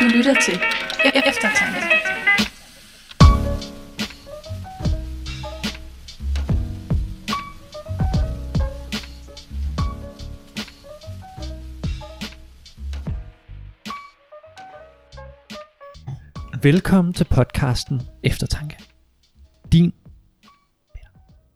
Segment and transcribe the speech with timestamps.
[0.00, 1.80] Du lytter til E- Eftertanke.
[16.62, 18.76] Velkommen til podcasten Eftertanke.
[19.72, 19.92] Din,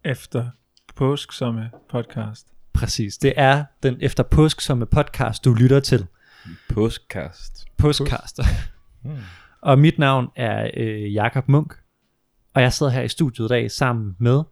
[0.04, 0.50] efter
[0.96, 2.46] påsksomme podcast.
[2.72, 6.07] præcis, det er den efter påsksomme podcast, du lytter til.
[6.75, 7.67] Postkast.
[7.79, 8.40] Påskcast.
[9.04, 9.11] Mm.
[9.61, 11.75] og mit navn er øh, Jakob Munk,
[12.54, 14.43] og jeg sidder her i studiet i dag sammen med,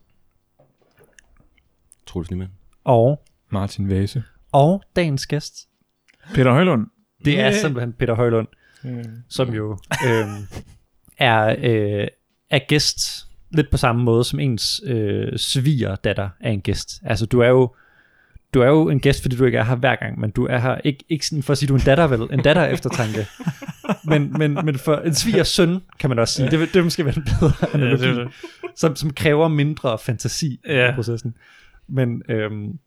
[2.06, 2.50] Troels Niemann.
[2.84, 4.22] og, Martin Vase.
[4.52, 5.68] og dagens gæst.
[6.34, 6.86] Peter Højlund.
[7.24, 7.60] Det er Yeah.
[7.60, 8.48] simpelthen Peter Højlund,
[8.84, 9.04] Mm.
[9.28, 10.26] som jo øh,
[11.18, 12.08] er, øh,
[12.50, 17.00] er gæst lidt på samme måde som ens øh, sviger datter er en gæst.
[17.04, 17.74] Altså du er jo
[18.54, 20.58] du er jo en gæst, fordi du ikke er her hver gang, men du er
[20.58, 22.68] her ikke, ikke sådan for at sige, du er en datter vel, en datter er
[22.68, 23.26] eftertanke.
[24.10, 26.50] men, men, men for en svigers søn, kan man også sige.
[26.50, 28.32] Det, vil- det vil måske være en bedre Ja, analogi, det er det.
[28.76, 30.90] som, som kræver mindre fantasi Ja.
[30.92, 31.34] i processen.
[31.88, 32.78] Men, øhm,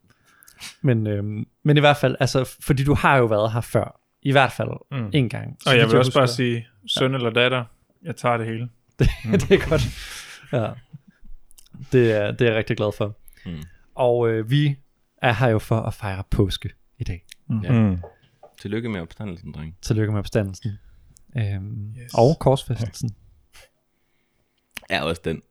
[0.82, 4.32] men, øhm, men i hvert fald, altså, fordi du har jo været her før, i
[4.32, 5.10] hvert fald Mm.
[5.14, 5.58] en gang.
[5.64, 7.64] Så Og jeg vil også bare sige, søn eller datter,
[8.04, 8.70] jeg tager det hele.
[9.50, 9.82] det er godt.
[10.54, 10.70] Ja.
[11.92, 13.18] Det er, det er jeg rigtig glad for.
[13.46, 13.64] Mm.
[13.96, 14.76] Og øh, vi
[15.24, 17.26] er her jo for at fejre påske i dag.
[17.64, 17.72] Ja.
[17.82, 17.98] Mm.
[18.62, 19.78] Tillykke med opstandelsen, dreng.
[19.82, 20.72] Tillykke med opstandelsen.
[21.38, 22.14] Øhm, Yes.
[22.14, 23.10] Og korsfæstelsen.
[24.90, 25.42] Er også den.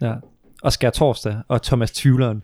[0.00, 0.14] Ja.
[0.62, 2.42] Og skær torsdag og Thomas Tvivleren.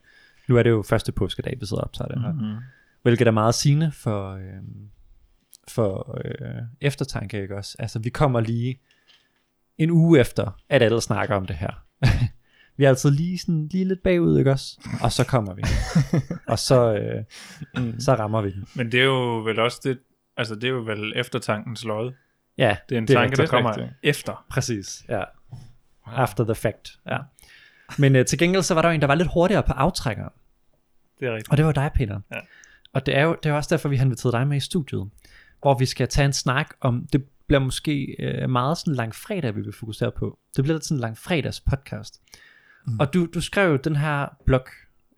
[0.49, 2.33] Nu er det jo første påskedag, vi sidder og optager det her.
[2.33, 2.63] Mm.
[3.03, 4.63] Hvilket er meget sigende for, øh,
[5.69, 7.77] for øh, eftertanke, ikke også?
[7.79, 8.81] Altså, vi kommer lige
[9.79, 11.85] en uge efter, at alle snakker om det her.
[12.77, 14.81] vi er altid lige, sådan, lige lidt bagud, ikke også?
[15.03, 15.63] Og så kommer vi.
[16.53, 17.25] og så, øh,
[17.77, 18.01] Mm.
[18.01, 18.67] så rammer vi den.
[18.75, 19.99] Men det er jo vel også det,
[20.37, 22.13] altså det er jo vel eftertankens lod.
[22.59, 23.93] Ja, Det er en Det er tanke, der rigtigt, kommer rigtigt.
[24.03, 24.45] efter.
[24.51, 25.05] præcis.
[25.09, 25.23] Ja.
[26.07, 26.99] After the fact.
[27.07, 27.19] Ja.
[28.03, 30.33] Men øh, til gengæld så var der jo en, der var lidt hurtigere på aftrækkeren.
[31.21, 31.51] Det er rigtigt.
[31.51, 32.21] Og det var dig, Peter.
[32.33, 32.39] Ja.
[32.93, 35.11] Og det er jo det er også derfor, vi har inviteret dig med i studiet,
[35.61, 39.57] hvor vi skal tage en snak om, det bliver måske øh, meget sådan lang fredag,
[39.57, 40.39] vi vil fokusere på.
[40.57, 42.21] Det bliver lidt sådan en lang fredags podcast.
[42.87, 43.01] Mm.
[43.01, 44.67] Og du, du skrev jo den her blog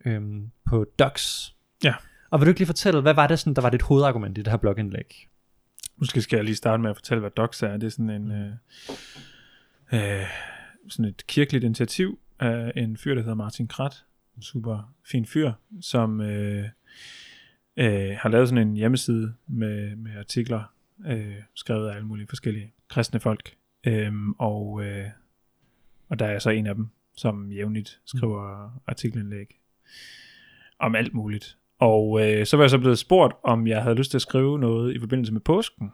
[0.05, 1.55] øhm, på Docs.
[1.83, 1.93] Ja.
[2.29, 4.41] Og vil du ikke lige fortælle, hvad var det sådan, der var dit hovedargument i
[4.41, 5.27] det her blogindlæg?
[5.97, 7.77] Måske skal jeg lige starte med at fortælle, hvad DOX er.
[7.77, 8.51] Det er sådan en øh,
[9.93, 10.27] øh,
[10.87, 14.05] sådan et kirkeligt initiativ af en fyr, der hedder Martin Krat.
[14.35, 15.51] En super fin fyr,
[15.81, 16.65] som øh,
[17.77, 20.73] øh, har lavet sådan en hjemmeside med, med artikler,
[21.05, 23.55] øh, skrevet af alle mulige forskellige kristne folk.
[23.83, 25.07] Øhm, og, øh,
[26.09, 29.59] og der er så en af dem, som jævnligt skriver artikelindlæg
[30.79, 31.57] om alt muligt.
[31.79, 34.59] Og øh, så var jeg så blevet spurgt, om jeg havde lyst til at skrive
[34.59, 35.91] noget i forbindelse med påsken.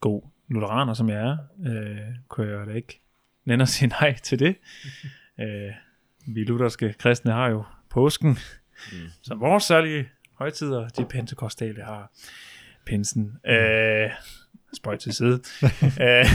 [0.00, 1.36] God lutheraner, som jeg er,
[1.66, 3.00] øh, kunne jeg da ikke
[3.44, 4.56] nænde at sige nej til det.
[5.40, 5.72] øh,
[6.26, 8.38] vi lutherske kristne har jo påsken
[8.92, 8.98] Mm.
[9.22, 10.88] som vores særlige højtider.
[10.88, 12.12] De pentekostale har
[12.86, 13.38] pinsen.
[13.46, 14.10] Øh,
[14.76, 15.40] spøj til side.
[16.00, 16.26] Øh,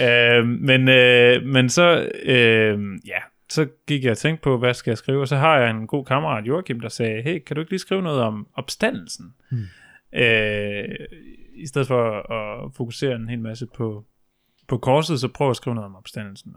[0.00, 3.18] øh, men, øh, men så, øh, ja,
[3.48, 5.20] så gik jeg og tænkte på, hvad skal jeg skrive?
[5.20, 7.78] Og så har jeg en god kammerat, Joachim, der sagde, hey, kan du ikke lige
[7.78, 9.34] skrive noget om opstandelsen?
[9.50, 9.66] Hmm.
[10.14, 10.84] Øh,
[11.54, 14.04] I stedet for at fokusere en hel masse på,
[14.68, 16.56] på korset, så prøv at skrive noget om opstandelsen.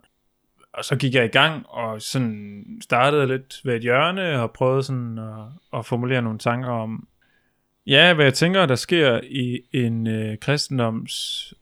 [0.73, 4.83] Og så gik jeg i gang og sådan startede lidt ved et hjørne og prøvede
[4.83, 5.45] sådan at,
[5.79, 7.07] at formulere nogle tanker om,
[7.87, 11.53] ja, hvad jeg tænker, der sker i en øh, kristendoms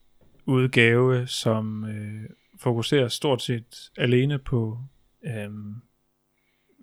[0.46, 2.30] udgave, som øh,
[2.60, 4.80] fokuserer stort set alene på
[5.26, 5.76] øhm,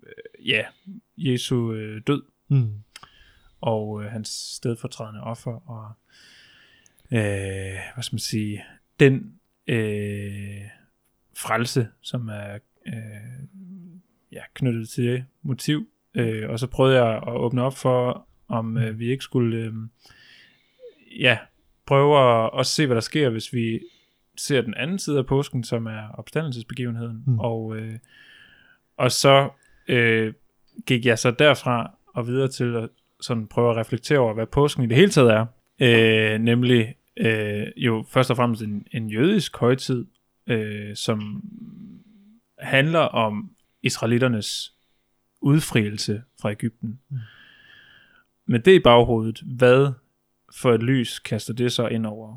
[0.03, 0.65] øh, ja,
[1.17, 2.83] Jesu øh, død Mm.
[3.61, 5.91] og øh, hans stedfortrædende offer og
[7.11, 8.63] øh, hvad skal man sige
[8.99, 10.61] den øh,
[11.37, 13.43] frelse som er øh,
[14.31, 18.77] ja, knyttet til det motiv øh, og så prøvede jeg at åbne op for om
[18.77, 19.73] øh, vi ikke skulle øh,
[21.19, 21.37] ja
[21.85, 23.79] prøve at, at se hvad der sker hvis vi
[24.37, 27.39] ser den anden side af påsken som er opstandelsesbegivenheden Mm.
[27.39, 27.95] og øh,
[28.97, 29.49] og så
[29.87, 30.33] øh,
[30.85, 32.89] gik jeg så derfra og videre til at
[33.21, 35.45] sådan prøve at reflektere over, hvad påsken i det hele taget er.
[35.81, 40.05] Øh, nemlig øh, jo først og fremmest en, en jødisk højtid,
[40.47, 41.43] øh, som
[42.59, 43.51] handler om
[43.83, 44.73] israeliternes
[45.41, 46.99] udfrielse fra Ægypten.
[47.09, 47.17] Mm.
[48.51, 49.91] Med det i baghovedet, hvad
[50.55, 52.35] for et lys kaster det så ind over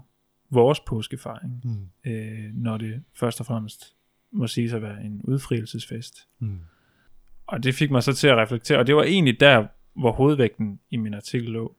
[0.50, 2.10] vores påskefejring, Mm.
[2.10, 3.94] øh, når det først og fremmest
[4.32, 6.28] må sige at være en udfrielsesfest.
[6.38, 6.58] Mm.
[7.46, 10.80] Og det fik mig så til at reflektere, og det var egentlig der, hvor hovedvægten
[10.90, 11.76] i min artikel lå.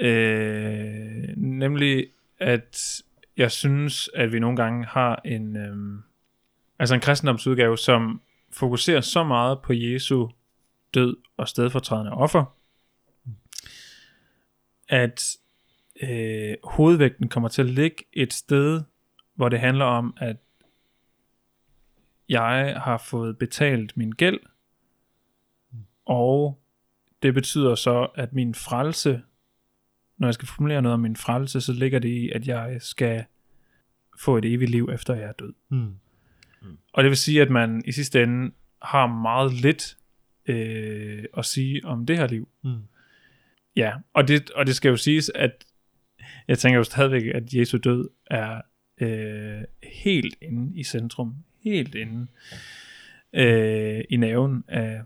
[0.00, 2.06] Øh, nemlig,
[2.38, 3.02] at
[3.36, 6.02] jeg synes, at vi nogle gange har en, øhm,
[6.78, 8.20] altså en kristendomsudgave, som
[8.52, 10.28] fokuserer så meget på Jesu
[10.94, 12.57] død og stedfortrædende offer,
[14.88, 15.36] at
[16.02, 18.82] øh, hovedvægten kommer til at ligge et sted,
[19.34, 20.36] hvor det handler om, at
[22.28, 24.40] jeg har fået betalt min gæld,
[26.06, 26.62] og
[27.22, 29.22] det betyder så, at min frelse,
[30.18, 33.24] når jeg skal formulere noget om min frelse, så ligger det i, at jeg skal
[34.20, 35.54] få et evigt liv, efter jeg er død.
[35.68, 35.94] Mm.
[36.92, 38.52] Og det vil sige, at man i sidste ende
[38.82, 39.98] har meget lidt
[40.46, 42.48] øh, at sige om det her liv.
[42.64, 42.78] Mm.
[43.76, 45.64] Ja, og det, og det skal jo siges, at
[46.48, 48.60] jeg tænker jo stadigvæk, at Jesu død er
[49.00, 51.34] øh, helt inde i centrum,
[51.64, 52.26] helt inde
[53.32, 55.02] øh, i naven af,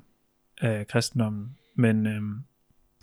[0.60, 1.56] af kristendommen.
[1.74, 2.22] Men, øh,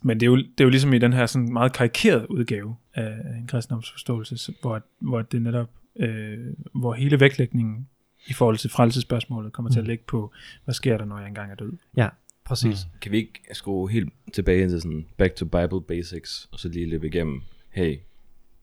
[0.04, 2.76] men det, er jo, det er jo ligesom i den her sådan meget karikerede udgave
[2.94, 7.88] af en kristendomsforståelse, hvor, hvor det netop, øh, hvor hele vægtlægningen
[8.28, 10.34] i forhold til frelsespørgsmålet kommer til at ligge på,
[10.64, 11.74] hvad sker der, når jeg engang er død.
[11.98, 12.10] Ja,
[12.50, 12.86] præcis.
[12.94, 13.00] Mm.
[13.02, 16.86] Kan vi ikke skrue helt tilbage til sådan back to Bible basics, og så lige
[16.86, 18.00] løbe igennem, hey,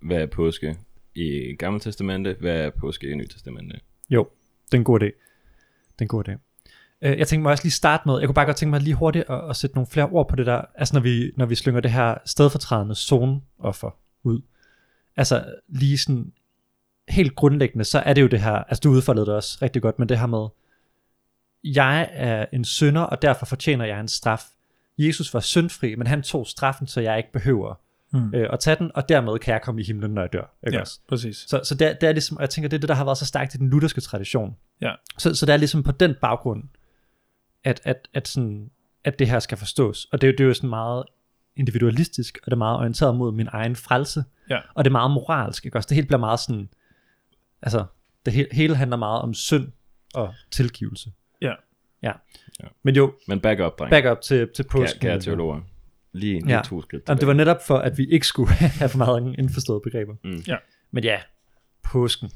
[0.03, 0.77] hvad er påske
[1.15, 3.81] i Gamle Testamente, hvad er påske i Nye Testamente?
[4.11, 4.29] Jo,
[4.73, 5.05] det en god idé.
[5.05, 5.15] Det
[5.99, 6.33] er en god idé.
[7.03, 8.95] Øh, Jeg tænkte mig også lige starte med, jeg kunne bare godt tænke mig lige
[8.95, 11.55] hurtigt at, at sætte nogle flere ord på det der, altså når vi, når vi
[11.55, 14.41] slynger det her stedfortrædende zoneoffer ud.
[15.17, 16.33] Altså lige sådan
[17.09, 19.99] helt grundlæggende, så er det jo det her, altså du udfoldede det også rigtig godt,
[19.99, 20.47] men det her med,
[21.75, 24.45] jeg er en synder, og derfor fortjener jeg en straf.
[24.99, 27.75] Jesus var syndfri, men han tog straffen, så jeg ikke behøver
[28.13, 28.35] Mm.
[28.35, 30.55] øh, at tage den, og dermed kan jeg komme i himlen, når jeg dør.
[30.67, 31.01] Ikke Ja, også?
[31.09, 31.37] præcis.
[31.49, 33.19] Så, så det, det er ligesom, og jeg tænker, det er det, der har været
[33.19, 34.57] så stærkt i den lutherske tradition.
[34.81, 34.93] Ja.
[35.19, 36.63] Så, så det er ligesom på den baggrund,
[37.65, 38.71] at, at, at, sådan,
[39.05, 40.05] at det her skal forstås.
[40.13, 41.05] Og det, er jo- det er jo sådan meget
[41.57, 44.25] individualistisk, og det er meget orienteret mod min egen frelse.
[44.51, 44.59] Ja.
[44.75, 45.87] Og det er meget moralsk, ikke også?
[45.87, 46.69] Det hele bliver meget sådan,
[47.63, 47.85] altså,
[48.27, 49.69] det hele, hele handler meget om synd
[50.15, 51.11] og tilgivelse.
[52.03, 52.13] Ja.
[52.63, 52.67] Ja.
[52.83, 53.91] Men jo, Men back up, dreng.
[53.91, 55.01] back up til, til Kære, påsken.
[55.01, 55.61] kære teologer.
[56.13, 56.63] Lige, lige Ja.
[56.65, 58.51] to skridt Jamen, det var netop for, at vi ikke skulle
[58.81, 60.15] have for meget indforståede begreber.
[60.25, 60.43] Mm.
[60.47, 60.57] Ja.
[60.91, 61.21] Men ja,
[61.83, 62.31] påsken.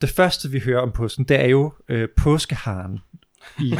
[0.00, 2.98] Det første, vi hører om påsken, det er jo øh, påskeharen
[3.58, 3.78] i øh,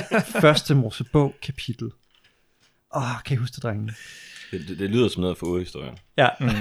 [0.42, 1.90] første Mosebog kapitel.
[2.96, 3.92] Åh, kan I huske det, drengene?
[4.50, 5.94] Det, det, det lyder som noget for urhistorien.
[6.16, 6.28] Ja.
[6.40, 6.46] Mm.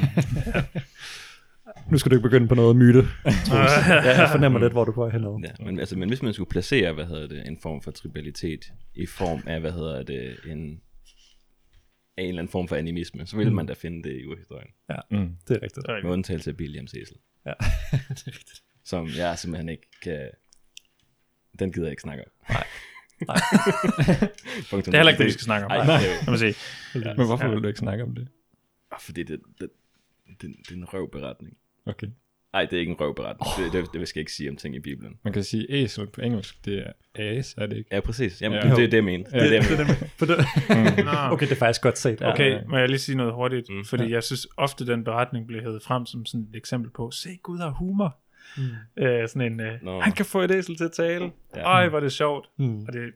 [1.92, 3.08] Nu skal du ikke begynde på noget myte.
[3.26, 5.40] Ja, jeg fornemmer lidt, hvor du går henad.
[5.60, 8.66] Ja, men, altså, men hvis man skulle placere, hvad hedder det, en form for tribalitet
[8.96, 10.82] i form af, hvad hedder det, en,
[12.18, 13.56] af en eller anden form for animisme, så ville Mm.
[13.56, 14.70] man da finde det i urhistorien.
[15.12, 15.36] Mm.
[15.48, 15.88] Det er rigtigt.
[16.04, 17.54] Med undtagelse af William Cecil, Ja,
[18.10, 18.62] det er rigtigt.
[18.86, 20.30] som jeg simpelthen ikke kan...
[21.60, 22.32] Den gider jeg ikke snakke om.
[22.50, 22.64] Nej.
[23.28, 23.38] Nej.
[24.72, 25.72] Det er heller ikke det, vi skal snakke om.
[25.72, 26.56] Ej, Nej, det er jo- kan man sige.
[27.18, 27.52] Men hvorfor Ja.
[27.54, 28.28] vil du ikke snakke om det?
[29.00, 29.70] Fordi det, det,
[30.42, 31.58] det, det er en røvberetning.
[31.86, 32.08] Okay.
[32.54, 33.72] Nej, det er ikke en røvberetning.
[33.74, 35.18] Det, det, det, skal jeg ikke sige om ting i Bibelen.
[35.24, 37.96] Man kan sige æsel på engelsk, det er as, er det ikke?
[37.96, 38.42] Ja, præcis.
[38.42, 38.64] Jamen, Ja.
[38.68, 38.70] ja.
[38.70, 39.26] det, det er det, jeg mener.
[39.34, 39.40] Ja.
[39.40, 39.96] Det er det, jeg mener.
[40.20, 40.38] På det.
[41.06, 41.12] Nå.
[41.34, 42.22] Okay, det er faktisk godt set.
[42.22, 42.32] Ja.
[42.34, 43.70] Okay, må jeg lige sige noget hurtigt?
[43.70, 43.76] Mm.
[43.76, 43.86] Mm.
[43.86, 47.30] Fordi jeg synes ofte, den beretning bliver hævet frem som sådan et eksempel på, se
[47.44, 48.18] Gud har humor.
[48.58, 49.04] Mm.
[49.04, 50.02] Øh, sådan en, øh, Nå.
[50.02, 51.32] han kan få et æsel til at tale.
[51.56, 51.62] Ja.
[51.62, 52.50] Ej, hvor er det sjovt.
[52.58, 52.80] Mm.
[52.88, 53.14] Og det,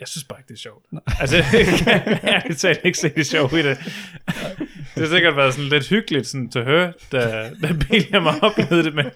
[0.00, 0.86] jeg synes bare ikke, det er sjovt.
[1.20, 1.36] Altså,
[2.68, 3.78] jeg kan ikke se det sjovt i det.
[4.98, 8.38] Det har sikkert været sådan lidt hyggeligt sådan, til at høre, da, da William har
[8.40, 9.06] oplevet det, men,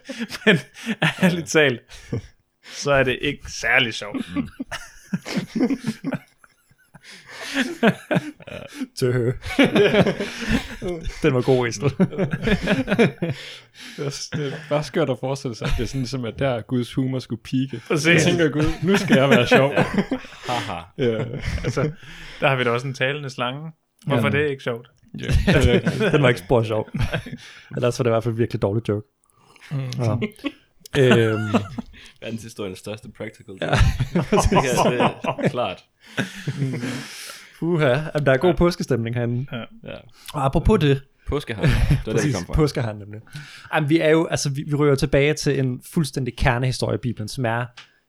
[0.46, 0.58] men
[1.22, 1.80] ærligt talt,
[2.64, 4.26] så er det ikke særlig sjovt.
[8.98, 9.26] Tøhø.
[11.22, 11.90] Den var god, Estrid.
[11.90, 12.06] Det
[14.06, 16.60] er, det er bare skørt at forestille sig, at det er sådan ligesom, at der
[16.60, 17.80] Guds humor skulle pike.
[17.88, 18.06] Præcis.
[18.06, 19.72] Jeg tænker Gud, nu skal jeg være sjov.
[20.48, 20.80] Haha.
[20.98, 21.24] ja.
[21.64, 21.90] Altså,
[22.40, 23.70] der har vi da også en talende slange.
[24.06, 24.26] Hvorfor Ja.
[24.26, 24.88] er det ikke sjovt?
[25.20, 25.26] Ja.
[25.26, 26.12] det er rigtigt.
[26.12, 26.88] Den var ikke spor sjov.
[27.76, 29.06] Ellers var det i hvert fald virkelig dårlig joke.
[29.70, 29.78] Mm.
[29.98, 30.16] Ja.
[31.28, 31.48] øhm,
[32.20, 33.54] Verdenshistoriens største practical.
[33.60, 33.66] Ja.
[33.72, 34.90] Ja.
[34.90, 35.84] det, er, det er klart.
[37.60, 39.46] uha, Jamen, der er god påskestemning herinde.
[39.52, 39.94] Ja.
[40.34, 41.66] Og apropos det, Påskehand.
[41.66, 42.54] Det var det, vi præcis, kom fra.
[42.54, 43.20] påskeharen nemlig.
[43.74, 47.28] Jamen, vi er jo, altså vi, vi rører tilbage til en fuldstændig kernehistorie i Bibelen,
[47.28, 47.66] som er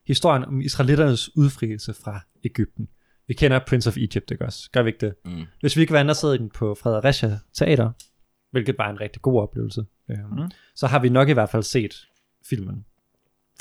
[0.07, 2.87] historien om israelitternes udfrielse fra Ægypten.
[3.27, 4.69] Vi kender Prince of Egypt, ikke også?
[4.71, 5.15] Gør vi ikke det?
[5.25, 5.43] Mm.
[5.59, 7.91] Hvis vi ikke var siddet den på Fredericia Teater,
[8.51, 10.51] hvilket var en rigtig god oplevelse, Mm.
[10.75, 12.07] så har vi nok i hvert fald set
[12.45, 12.85] filmen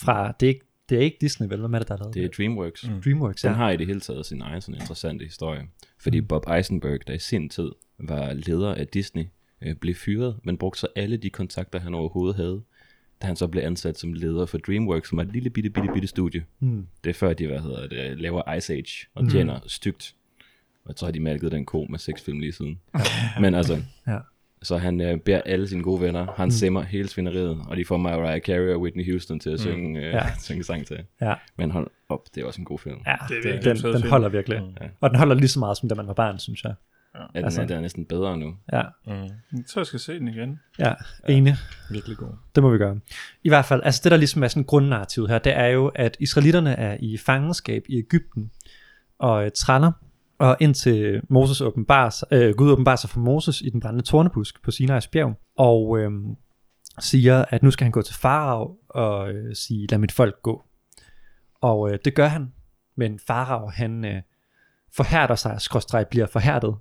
[0.01, 1.61] fra, det er ikke, det er ikke Disney, vel?
[1.61, 2.89] Hvem er det, der har lavet Det er Dreamworks.
[2.89, 3.03] Mm.
[3.03, 3.57] Dreamworks, Den ja.
[3.57, 5.69] har i det hele taget sin egen sådan interessante historie.
[5.99, 9.25] Fordi Bob Eisenberg, der i sin tid var leder af Disney,
[9.63, 12.63] øh, blev fyret, men brugte så alle de kontakter, han overhovedet havde,
[13.23, 15.89] da han så blev ansat som leder for DreamWorks, som er et lille bitte, bitte,
[15.93, 16.45] bitte studie.
[16.61, 16.87] Mm.
[17.05, 19.31] Det er før de, hvad hedder det, laver Ice Age og Mm.
[19.31, 20.15] tjener stygt.
[20.85, 22.81] Og så har de malket den ko med seks film lige siden.
[23.41, 24.19] Men altså, Ja.
[24.63, 26.51] så han øh, beder alle sine gode venner, han mm.
[26.51, 30.05] simmer hele svineriet, og de får Mariah Carey og Whitney Houston til at synge, øh,
[30.13, 30.23] Ja.
[30.45, 30.99] synge sang til.
[31.21, 32.97] Ja, Men hold op, det er også en god film.
[33.07, 34.63] ja Det er den, den holder virkelig.
[34.81, 34.87] Ja.
[35.01, 36.75] Og den holder lige så meget, som da man var barn, synes jeg.
[37.15, 38.55] Ja, den, Altså- er, den er næsten bedre nu.
[38.73, 39.13] Ja, Mm.
[39.13, 40.61] Jeg tror, jeg skal se den igen.
[40.79, 40.95] ja,
[41.29, 41.55] enig.
[41.91, 42.29] Virkelig god.
[42.55, 43.01] Det må vi gøre.
[43.45, 46.17] I hvert fald, altså det der ligesom er sådan grundnarrativet her, det er jo, at
[46.21, 48.51] israelitterne er i fangenskab i Ægypten
[49.19, 49.93] og øh, træller,
[50.39, 54.63] og indtil Moses åbenbarer, sig- øh, Gud åbenbarer sig for Moses i den brændende tornebusk
[54.63, 56.11] på Sinai's bjerg, og øh,
[57.01, 60.65] siger, at nu skal han gå til farao og øh, sige, lad mit folk gå.
[61.61, 62.53] Og øh, det gør han,
[62.97, 64.23] men farao han øh,
[64.97, 66.75] forhærder sig, skråstreg bliver forhærdet.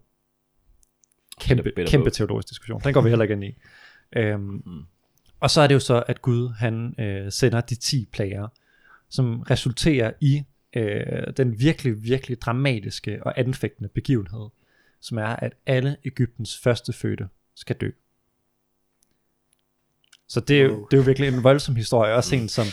[1.39, 2.81] Kæmpe, kæmpe teologisk diskussion.
[2.83, 3.55] Den går vi heller ikke ind i.
[4.15, 4.81] Øhm, Mm.
[5.39, 8.47] og så er det jo så, at Gud han øh, sender de 10 plager,
[9.09, 10.43] som resulterer i
[10.75, 14.49] øh, den virkelig, virkelig dramatiske og anfægtende begivenhed,
[15.01, 17.89] som er, at alle Ægyptens førstefødte skal dø.
[20.27, 22.65] Så det er, jo, det er jo virkelig en voldsom historie, også en som,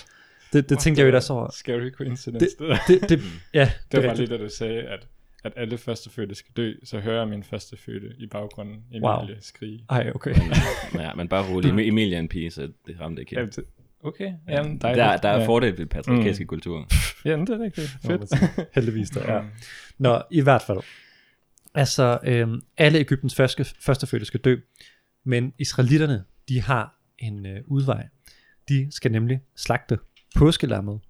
[0.52, 1.50] det, det tænkte jeg jo også over.
[1.50, 2.46] Scary coincidence.
[2.58, 3.20] Det, Det, det, det,
[3.54, 5.06] ja, det det var lige da du sagde, at,
[5.44, 9.26] at alle førstefødte skal dø, så hører jeg min førstefødte i baggrunden, Emilie, Wow.
[9.40, 9.84] skrige.
[9.90, 10.34] Ej, okay.
[10.92, 11.70] Men, ja, men bare rolig.
[11.72, 13.58] Emi- Emilie er en pige, så det ramte ikke helt.
[14.02, 15.02] okay, jamen, dejligt.
[15.04, 15.46] Der, der er ja.
[15.46, 16.48] fordel ved patriarkalske mm.
[16.48, 16.84] kulturer.
[17.24, 17.96] Jamen, det er rigtigt.
[18.06, 18.68] Fedt.
[18.74, 19.40] Heldigvis der, ja.
[19.40, 19.48] Mm.
[19.98, 20.78] Nå, i hvert fald.
[21.74, 24.56] Altså, øhm, alle Ægyptens første, førstefødte skal dø,
[25.24, 28.08] men israelitterne, de har en øh, udvej.
[28.68, 29.98] De skal nemlig slagte
[30.36, 31.00] påskelammet,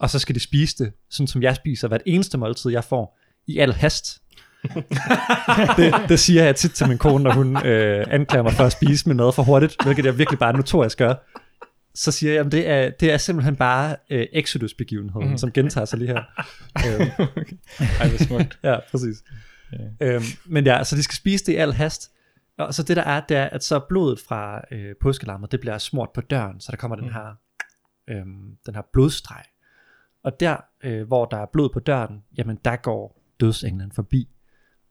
[0.00, 3.18] og så skal de spise det, sådan som jeg spiser hvert eneste måltid, jeg får,
[3.46, 4.22] i al hast.
[5.76, 8.72] det, det siger jeg tit til min kone, når hun øh, anklager mig for at
[8.72, 11.14] spise med noget for hurtigt, hvilket jeg virkelig bare notorisk gør.
[11.94, 15.38] Så siger jeg, at det er, det er simpelthen bare øh, Exodus-begivenheden, mm.
[15.38, 16.22] som gentager sig lige her.
[16.86, 17.10] øhm,
[18.00, 18.58] Ej, hvor smukt.
[18.62, 19.16] Ja, præcis.
[20.00, 20.06] Ja.
[20.06, 22.10] Øhm, men ja, så de skal spise det i al hast.
[22.58, 25.78] Og så det der er, det er, at så blodet fra øh, påskelammet, det bliver
[25.78, 27.12] smurt på døren, så der kommer den Mm.
[27.12, 27.36] her,
[28.08, 29.42] øhm, den her blodstreg.
[30.24, 34.28] Og der, øh, hvor der er blod på døren, jamen der går dødsenglen forbi.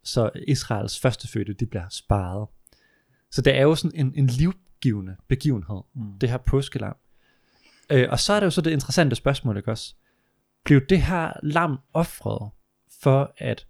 [0.03, 2.47] Så Israels førstefødte, de bliver sparet.
[3.31, 6.19] Så det er jo sådan en, en livgivende begivenhed, Mm.
[6.19, 6.95] det her påskelam.
[7.89, 9.95] Øh, og så er det jo så det interessante spørgsmål, ikke også?
[10.63, 12.51] Blev det her lam offret
[13.01, 13.67] for, at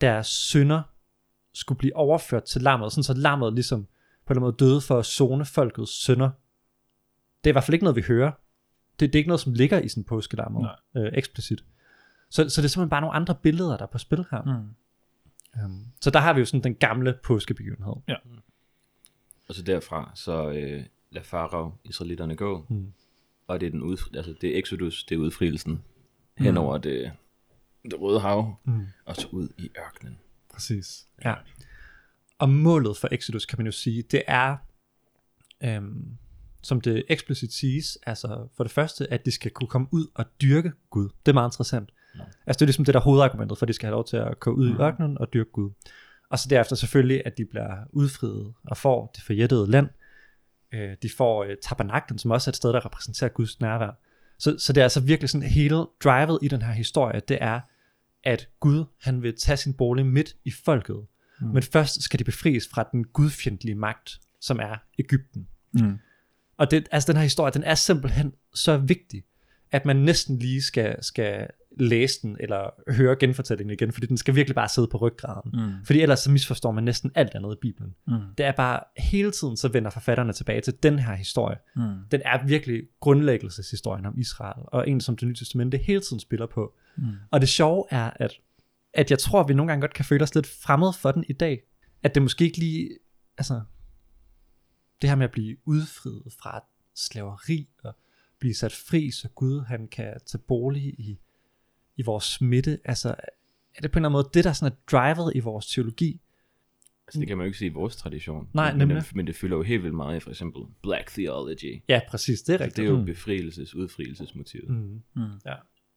[0.00, 0.82] deres synder
[1.54, 4.80] skulle blive overført til lammet, sådan så lammet ligesom på en eller anden måde døde
[4.80, 6.30] for at zone folkets synder.
[7.44, 8.30] Det er i hvert fald ikke noget, vi hører.
[9.00, 11.64] Det, det er ikke noget, som ligger i sådan påskelammet øh, eksplicit.
[12.30, 14.42] Så, så det er simpelthen bare nogle andre billeder, der er på spil her.
[14.42, 14.74] Mm.
[15.64, 17.92] Um, så der har vi jo sådan den gamle påskebegivenhed.
[19.48, 22.66] Og så derfra, så øh, lader farao israelitterne gå.
[22.68, 22.92] Mm.
[23.46, 25.82] Og det er, den udfri, altså det er Exodus, det er udfrielsen
[26.38, 27.12] hen over det,
[27.84, 28.86] det røde hav, Mm.
[29.04, 30.18] og så ud i ørkenen.
[30.52, 31.06] Præcis.
[31.24, 31.34] Ja.
[32.38, 34.56] Og målet for Exodus, kan man jo sige, det er,
[35.60, 36.16] øhm,
[36.62, 40.24] som det eksplicit siges, altså for det første, at de skal kunne komme ud og
[40.42, 41.08] dyrke Gud.
[41.26, 41.90] Det er meget interessant.
[42.46, 44.16] Altså det er ligesom det der er hovedargumentet for, at de skal have lov til
[44.16, 45.70] at gå ud i ørkenen og dyrke Gud.
[46.30, 49.88] Og så derefter selvfølgelig, at de bliver udfriet og får det forjættede land.
[50.74, 53.90] Øh, de får øh, tabernaklen, som også er et sted, der repræsenterer Guds nærvær.
[54.38, 57.60] Så, så det er altså virkelig sådan hele drivet i den her historie, det er,
[58.24, 61.06] at Gud han vil tage sin bolig midt i folket.
[61.40, 61.46] Mm.
[61.46, 65.48] Men først skal de befries fra den gudfjendtlige magt, som er Ægypten.
[65.72, 65.98] Mm.
[66.56, 69.24] Og det, altså den her historie, den er simpelthen så vigtig,
[69.70, 71.46] at man næsten lige skal, skal
[71.78, 75.50] læse den, eller høre genfortællingen igen, fordi den skal virkelig bare sidde på ryggraden.
[75.54, 75.84] Mm.
[75.84, 77.94] Fordi ellers så misforstår man næsten alt andet i Bibelen.
[78.06, 78.14] Mm.
[78.38, 81.56] Det er bare, hele tiden så vender forfatterne tilbage til den her historie.
[81.76, 81.82] Mm.
[82.10, 86.46] Den er virkelig grundlæggelseshistorien om Israel, og en som det nye testamente hele tiden spiller
[86.46, 86.74] på.
[86.96, 87.04] Mm.
[87.30, 88.32] Og det sjove er, at,
[88.94, 91.24] at jeg tror, at vi nogle gange godt kan føle os lidt fremmede for den
[91.28, 91.62] i dag.
[92.02, 92.90] At det måske ikke lige,
[93.38, 93.60] altså,
[95.02, 97.96] det her med at blive udfriet fra slaveri og
[98.40, 101.18] blive sat fri, så Gud han kan tage bolig i,
[101.98, 102.78] i vores midte.
[102.84, 103.08] Altså,
[103.74, 106.20] er det på en eller anden måde det, der sådan er drivet i vores teologi?
[107.06, 108.48] Altså det kan man jo ikke sige i vores tradition.
[108.54, 109.02] Nej, men, nemlig.
[109.14, 111.82] men, det, fylder jo helt vildt meget i for eksempel Black Theology.
[111.88, 112.76] Ja, præcis, det er Så rigtigt.
[112.76, 113.04] det er jo Mm.
[113.04, 114.70] befrielses, udfrielsesmotivet.
[114.70, 115.02] Mm.
[115.16, 115.22] Mm.
[115.46, 115.54] Ja.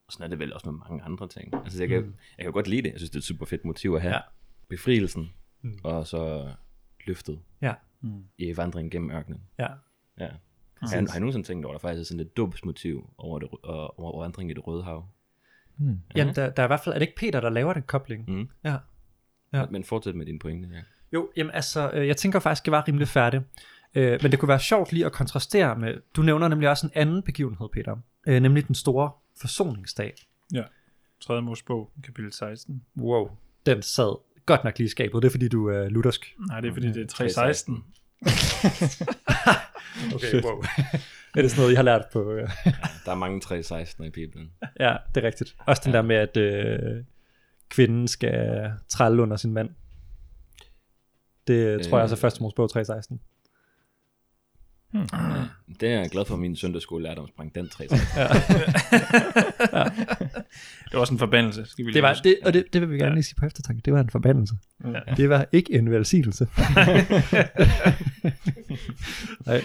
[0.08, 1.54] Og sådan er det vel også med mange andre ting.
[1.56, 2.14] Altså jeg kan, Mm.
[2.38, 2.90] jeg kan godt lide det.
[2.92, 4.14] Jeg synes, det er et super fedt motiv at have.
[4.16, 4.22] Ja.
[4.70, 5.30] Befrielsen,
[5.62, 5.78] Mm.
[5.84, 6.52] og så
[7.08, 8.24] løftet Ja, Mm.
[8.38, 9.42] i vandringen gennem ørkenen.
[9.60, 9.68] ja.
[10.20, 10.30] Ja.
[10.80, 13.50] Har har jeg nogensinde tænkt over, at der faktisk er sådan et dubsmotiv over, det,
[13.98, 15.08] over vandring i det røde hav?
[15.82, 16.00] Mm.
[16.16, 18.30] Jamen, der, der er i hvert fald, er det ikke Peter, der laver den kobling?
[18.30, 18.50] Mm.
[18.64, 18.76] Ja.
[19.54, 19.66] Ja.
[19.72, 20.82] Men fortsæt med dine pointe, ja.
[21.14, 23.44] Jo, jamen altså, øh, jeg tænker faktisk, det var rimelig færdigt.
[23.96, 26.92] Øh, men det kunne være sjovt lige at kontrastere med, du nævner nemlig også en
[26.96, 27.96] anden begivenhed, Peter,
[28.28, 29.12] øh, nemlig den store
[29.42, 30.14] forsoningsdag.
[31.22, 31.42] 3.
[31.42, 32.84] Mosebog, kapitel 16.
[32.98, 33.30] Wow.
[33.66, 35.22] den sad godt nok lige i skabet.
[35.22, 36.36] Det er fordi, du er luthersk.
[36.48, 37.84] Nej, det er fordi, det er 316.
[40.16, 40.64] Okay, wow.
[41.38, 42.32] er det sådan noget, I har lært på...
[42.32, 42.50] Øh,
[43.06, 44.52] Der er mange 316 i Bibelen.
[44.80, 45.56] ja, det er rigtigt.
[45.68, 47.04] Også den der med, at øh,
[47.70, 49.70] kvinden skal trælle under sin mand.
[51.48, 52.18] Det tror jeg er Øh.
[52.18, 53.20] første Mosebog 316.
[55.80, 58.00] Det er jeg glad for, at min søndagsskole lærte om sprang den 316.
[60.86, 62.98] Det var også en forbandelse, skal vi Det var, det, og det, det vil vi
[62.98, 63.82] gerne lige sige på eftertanke.
[63.86, 64.54] Det var en forbandelse.
[64.86, 65.00] Ja.
[65.18, 66.48] Det var ikke en velsignelse.
[69.46, 69.62] Nej.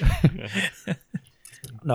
[1.87, 1.95] Nå,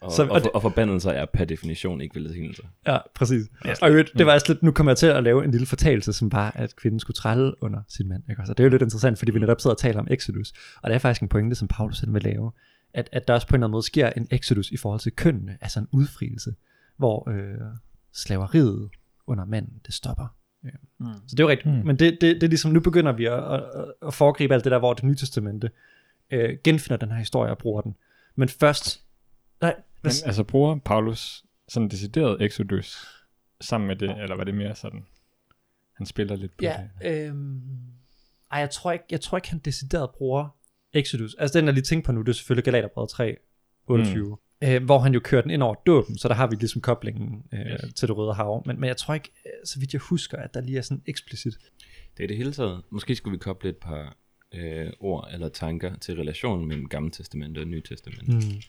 [0.00, 2.62] Og, Så- så, og og, det- og, forbandelser er per definition ikke velsignelser.
[2.86, 3.46] ja, præcis.
[3.64, 3.74] Ja.
[3.82, 5.66] Og i øvrigt, det var også lidt, nu kommer jeg til at lave en lille
[5.66, 8.22] fortalelse, som var, at kvinden skulle trælle under sin mand.
[8.30, 8.42] Ikke?
[8.46, 10.52] Så det er jo lidt interessant, fordi vi netop sidder og taler om Exodus.
[10.82, 12.52] Og det er faktisk en pointe, som Paulus selv vil lave.
[12.94, 15.12] At, at der også på en eller anden måde sker en Exodus i forhold til
[15.12, 16.54] kønnene, altså en udfrielse,
[16.96, 17.54] hvor øh,
[18.12, 18.88] slaveriet
[19.26, 20.26] under manden, det stopper.
[20.64, 20.68] Ja.
[21.00, 21.06] Mm.
[21.06, 21.74] Så det er jo rigtigt.
[21.74, 21.80] Mm.
[21.86, 23.62] Men det, det, det er ligesom, nu begynder vi at, at,
[24.06, 25.70] at foregribe alt det der, hvor det nye testamente
[26.30, 27.94] øh, genfinder den her historie og bruger den.
[28.36, 29.00] Men først,
[29.60, 33.06] nej, Men altså bruger Paulus sådan decideret Exodus
[33.60, 35.06] sammen med det, eller var det mere sådan,
[35.96, 37.26] han spiller lidt på Ja, det?
[37.28, 37.60] øhm,
[38.52, 40.48] ej, jeg tror, ikke, jeg tror ikke, han decideret bruger
[40.92, 41.34] Exodus.
[41.34, 43.36] Altså den, jeg lige tænker på nu, det er selvfølgelig Galaterbrevet 3,
[43.86, 44.26] 28.
[44.62, 44.68] Mm.
[44.68, 47.42] Øh, hvor han jo kører den ind over dåben, så der har vi ligesom koblingen
[47.52, 47.94] øh, Yes.
[47.94, 48.62] til det røde hav.
[48.66, 51.02] Men, men jeg tror ikke, øh, så vidt jeg husker, at der lige er sådan
[51.06, 51.54] eksplicit.
[52.16, 52.82] Det er det hele taget.
[52.90, 54.16] Måske skulle vi koble et par
[54.54, 58.32] øh, ord eller tanker til relationen mellem Gamle Testamente og Nye Testamente.
[58.32, 58.60] Mm.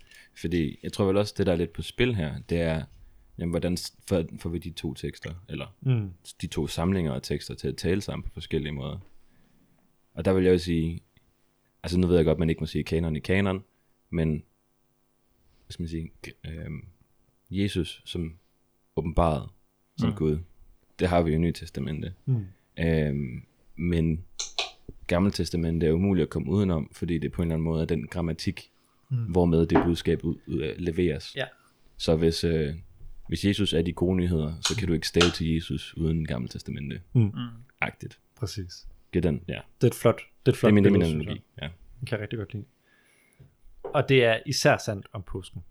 [0.42, 2.84] Fordi jeg tror vel også, det der er lidt på spil her, det er,
[3.38, 6.12] jamen, hvordan får, får vi de to tekster, eller Mm.
[6.42, 8.98] de to samlinger af tekster til at tale sammen på forskellige måder.
[10.14, 11.00] Og der vil jeg jo sige,
[11.84, 13.64] altså nu ved jeg godt, man ikke må sige kanon i kanon,
[14.10, 14.30] men,
[15.66, 16.12] hvad skal man sige,
[16.46, 16.86] øhm,
[17.52, 18.38] Jesus som
[18.96, 19.50] åbenbaret
[19.98, 20.16] som Mm.
[20.16, 20.40] Gud,
[21.00, 22.14] det har vi jo i Nye Testamente.
[22.26, 22.46] Mm.
[22.80, 23.44] Øhm,
[23.76, 24.26] men
[25.10, 27.86] Gamle Testamente er umuligt at komme udenom, fordi det på en eller anden måde er
[27.86, 28.72] den grammatik,
[29.12, 29.18] Mm.
[29.18, 29.24] mm.
[29.24, 31.36] hvormed det budskab ud, ud, øh, leveres.
[31.36, 31.46] Ja.
[31.98, 32.76] Så hvis, øh,
[33.28, 36.48] hvis Jesus er de gode nyheder, så kan du ikke stave til Jesus uden Gamle
[36.48, 37.02] Testamente.
[37.14, 37.32] Mm.
[37.82, 38.20] Agtigt.
[38.36, 38.88] Præcis.
[39.12, 39.60] Giv den, ja.
[39.82, 41.18] Det er et flot, det er et Det flot er min, det er min billede,
[41.18, 41.22] jeg.
[41.28, 41.44] analogi.
[41.62, 41.68] Ja.
[42.00, 42.66] Det kan jeg rigtig godt lide.
[43.84, 45.64] Og det er især sandt om påsken.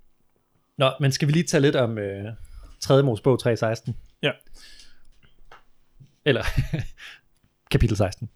[0.76, 2.32] Nå, men skal vi lige tage lidt om øh,
[2.80, 3.02] 3.
[3.02, 3.92] Mosebog 3.16?
[4.22, 4.30] Ja.
[6.24, 6.42] Eller
[7.70, 8.28] kapitel 16.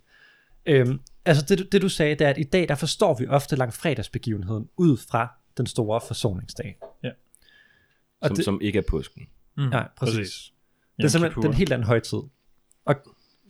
[0.67, 3.57] Øhm, altså det, det du sagde, det er, at i dag der forstår vi ofte
[3.57, 6.79] langfredagsbegivenheden ud fra den store forsoningsdag.
[7.03, 7.11] Ja.
[8.21, 9.29] Og Som, det, som ikke er påsken.
[9.57, 9.63] Mm.
[9.63, 10.53] Nej, præcis.
[10.97, 12.19] det er simpelthen den helt anden højtid.
[12.85, 12.95] Og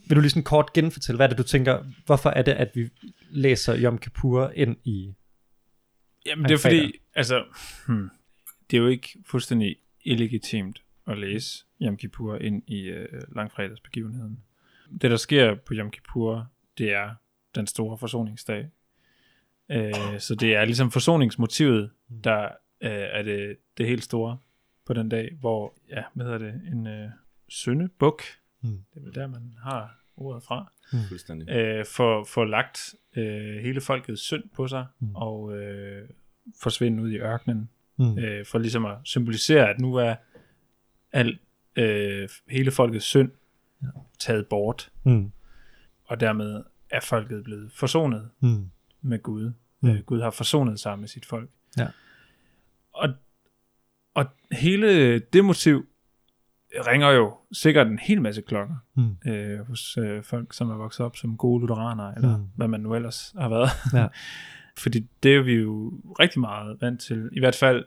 [0.08, 2.70] vil du lige sådan kort genfortælle, hvad er det du tænker, hvorfor er det, at
[2.74, 2.90] vi
[3.30, 5.14] læser Yom Kippur ind i...
[6.26, 7.44] Jamen, det er fordi, altså,
[7.86, 8.10] hmm,
[8.70, 14.38] det er jo ikke fuldstændig illegitimt at læse Yom Kippur ind i øh, langfredagsbegivenheden.
[15.02, 17.10] Det, der sker på Yom Kippur, det er
[17.54, 18.68] den store forsoningsdag.
[19.70, 21.90] Øh, så det er ligesom forsoningsmotivet,
[22.24, 22.42] der
[22.80, 24.38] øh, er det, det helt store
[24.86, 27.10] på den dag, hvor, ja, hvad hedder det, en øh,
[27.48, 28.22] syndebuk,
[28.64, 28.84] Mm.
[28.94, 30.72] det er vel der, man har ordet fra,
[31.08, 31.48] Fuldstændig.
[31.50, 35.06] øh, får, får lagt øh, hele folkets synd på sig, Mm.
[35.08, 35.14] mm.
[35.16, 36.08] og øh,
[36.62, 38.18] forsvinde ud i ørkenen, Mm.
[38.18, 40.14] øh, for ligesom at symbolisere, at nu er
[41.12, 41.38] al,
[41.76, 43.30] øh, hele folkets synd
[43.82, 43.86] Ja.
[44.18, 45.32] taget bort, Mm.
[46.12, 48.70] Og dermed er folket blevet forsonet Mm.
[49.02, 49.52] med Gud.
[49.80, 49.88] Mm.
[49.88, 51.50] Øh, Gud har forsonet sig med sit folk.
[51.78, 51.86] Ja.
[52.92, 53.08] Og,
[54.14, 55.86] og hele det motiv
[56.86, 59.30] ringer jo sikkert en hel masse klokker Mm.
[59.30, 62.44] øh, hos øh, folk, som er vokset op som gode lutheranere, eller Mm.
[62.56, 63.68] hvad man nu ellers har været.
[63.92, 64.06] Ja.
[64.82, 67.84] Fordi det er vi jo rigtig meget vant til, i hvert fald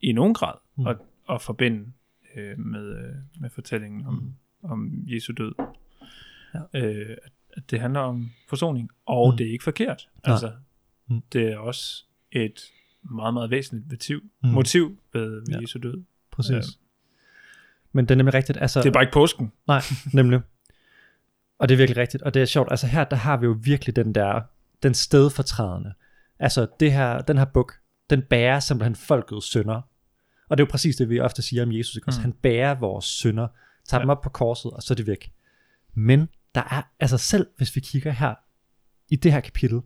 [0.00, 0.86] i nogen grad, mm.
[0.86, 0.96] at,
[1.30, 1.92] at forbinde
[2.36, 4.70] øh, med, øh, med fortællingen om, mm.
[4.70, 5.54] om Jesu død.
[6.54, 6.80] Ja.
[6.80, 7.16] Øh,
[7.70, 9.36] det handler om forsoning, og Mm.
[9.36, 10.08] det er ikke forkert.
[10.26, 10.32] Nej.
[10.32, 10.52] Altså,
[11.06, 11.22] Mm.
[11.32, 12.60] det er også et
[13.02, 14.48] meget, meget væsentligt motiv, Mm.
[14.48, 15.60] motiv ved, ved Ja.
[15.60, 16.02] Jesu død.
[16.30, 16.50] Præcis.
[16.52, 16.60] Ja.
[17.92, 18.58] Men det er nemlig rigtigt.
[18.60, 19.52] Altså, Det er bare ikke påsken.
[19.66, 20.40] Nej, nemlig.
[21.58, 22.22] Og det er virkelig rigtigt.
[22.22, 22.68] Og det er sjovt.
[22.70, 24.40] Altså her, der har vi jo virkelig den der,
[24.82, 25.92] den stedfortrædende.
[26.38, 27.70] Altså det her, den her bog,
[28.10, 29.80] den bærer simpelthen folkets synder.
[30.48, 31.94] Og det er jo præcis det, vi ofte siger om Jesus.
[31.96, 32.04] Ikke?
[32.06, 32.16] Mm.
[32.16, 32.22] Mm.
[32.22, 33.48] Han bærer vores synder,
[33.88, 34.00] tager.
[34.00, 34.02] Ja.
[34.02, 35.32] dem op på korset, og så er det væk.
[35.94, 38.34] Men der er, altså selv hvis vi kigger her,
[39.08, 39.80] i det her kapitel,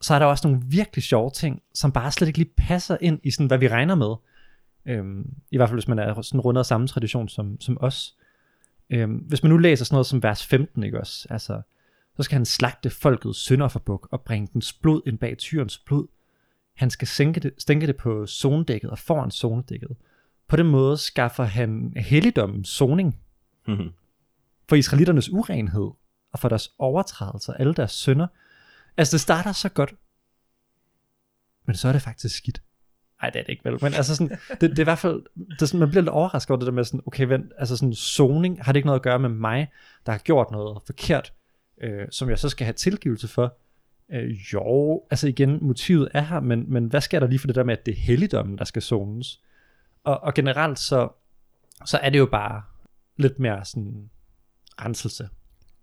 [0.00, 3.20] så er der også nogle virkelig sjove ting, som bare slet ikke lige passer ind
[3.22, 4.14] i sådan, hvad vi regner med.
[4.86, 8.16] Øhm, I hvert fald, hvis man er sådan rundet af samme tradition som, som os.
[8.90, 11.26] Øhm, hvis man nu læser sådan noget som vers 15, ikke også?
[11.30, 11.62] Altså,
[12.16, 16.06] så skal han slagte folkets synderforbuk og bringe dens blod ind bag tyrens blod.
[16.76, 19.96] Han skal sænke det, stænke det på zonedækket og foran zonedækket.
[20.48, 23.18] På den måde skaffer han helligdommen soning
[23.68, 23.88] mhm
[24.70, 25.90] for israeliternes urenhed,
[26.32, 28.26] og for deres overtrædelser, alle deres synder.
[28.96, 29.94] Altså det starter så godt,
[31.66, 32.62] men så er det faktisk skidt.
[33.22, 35.22] Nej, det er det ikke vel, men altså sådan, det, det er i hvert fald,
[35.60, 37.94] det sådan, man bliver lidt overrasket over det der med sådan, okay, vent, altså sådan
[37.94, 39.70] zoning, har det ikke noget at gøre med mig,
[40.06, 41.32] der har gjort noget forkert,
[41.80, 43.58] øh, som jeg så skal have tilgivelse for?
[44.12, 47.56] Øh, jo, altså igen, motivet er her, men, men hvad sker der lige for det
[47.56, 49.40] der med, at det er helligdommen, der skal zones?
[50.04, 51.08] Og, og generelt så,
[51.86, 52.62] så er det jo bare
[53.16, 54.10] lidt mere sådan
[54.84, 55.28] renselse.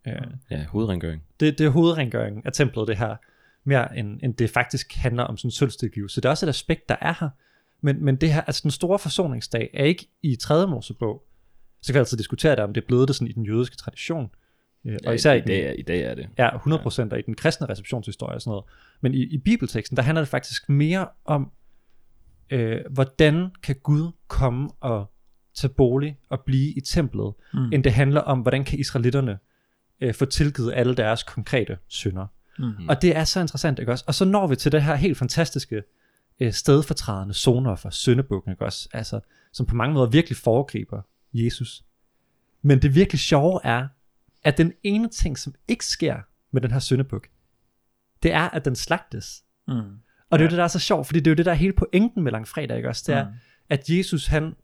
[0.07, 0.13] Øh,
[0.51, 1.23] Ja, hovedrengøring.
[1.39, 3.15] det, det er hovedrengøringen af templet, det her,
[3.63, 6.15] mere end, end det faktisk handler om sådan sølvstilgivelse.
[6.15, 7.29] Så det er også et aspekt, der er her.
[7.81, 10.67] Men, men det her, altså den store forsoningsdag er ikke i 3.
[10.67, 11.23] Mosebog.
[11.81, 13.75] Så kan vi altid diskutere det, om det er blevet det sådan i den jødiske
[13.75, 14.29] tradition.
[14.86, 16.29] Øh, Ja, og især i, i, den, dag, er- i dag er det.
[16.38, 18.65] Ja, 100% og i den kristne receptionshistorie og sådan noget.
[19.01, 21.51] Men i, i bibelteksten, der handler det faktisk mere om,
[22.49, 25.12] øh, hvordan kan Gud komme og
[25.58, 27.74] tage bolig og blive i templet, mm.
[27.74, 29.39] end det handler om, hvordan kan israelitterne
[30.02, 32.28] øh, få tilgivet alle deres konkrete synder.
[32.60, 32.89] Mm.
[32.89, 34.04] Og det er så interessant, ikke også?
[34.08, 35.84] Og så når vi til det her helt fantastiske
[36.39, 38.89] øh, stedfortrædende zoner for syndebukken, ikke også?
[38.93, 39.20] Altså,
[39.52, 41.02] som på mange måder virkelig foregriber
[41.34, 41.84] Jesus.
[42.62, 43.88] Men det virkelig sjove er,
[44.43, 46.15] at den ene ting, som ikke sker
[46.52, 47.28] med den her syndebuk,
[48.24, 49.43] det er, at den slagtes.
[49.67, 49.74] Mm.
[50.30, 51.52] Og det er jo det, der er så sjovt, fordi det er jo det, der
[51.52, 53.04] er hele pointen med langfredag, ikke også?
[53.08, 53.34] Det er, Mm.
[53.70, 54.56] at Jesus, han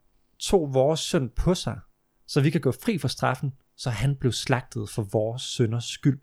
[0.43, 1.79] tog vores synd på sig,
[2.27, 6.19] så vi kan gå fri fra straffen, så han blev slagtet for vores synders skyld.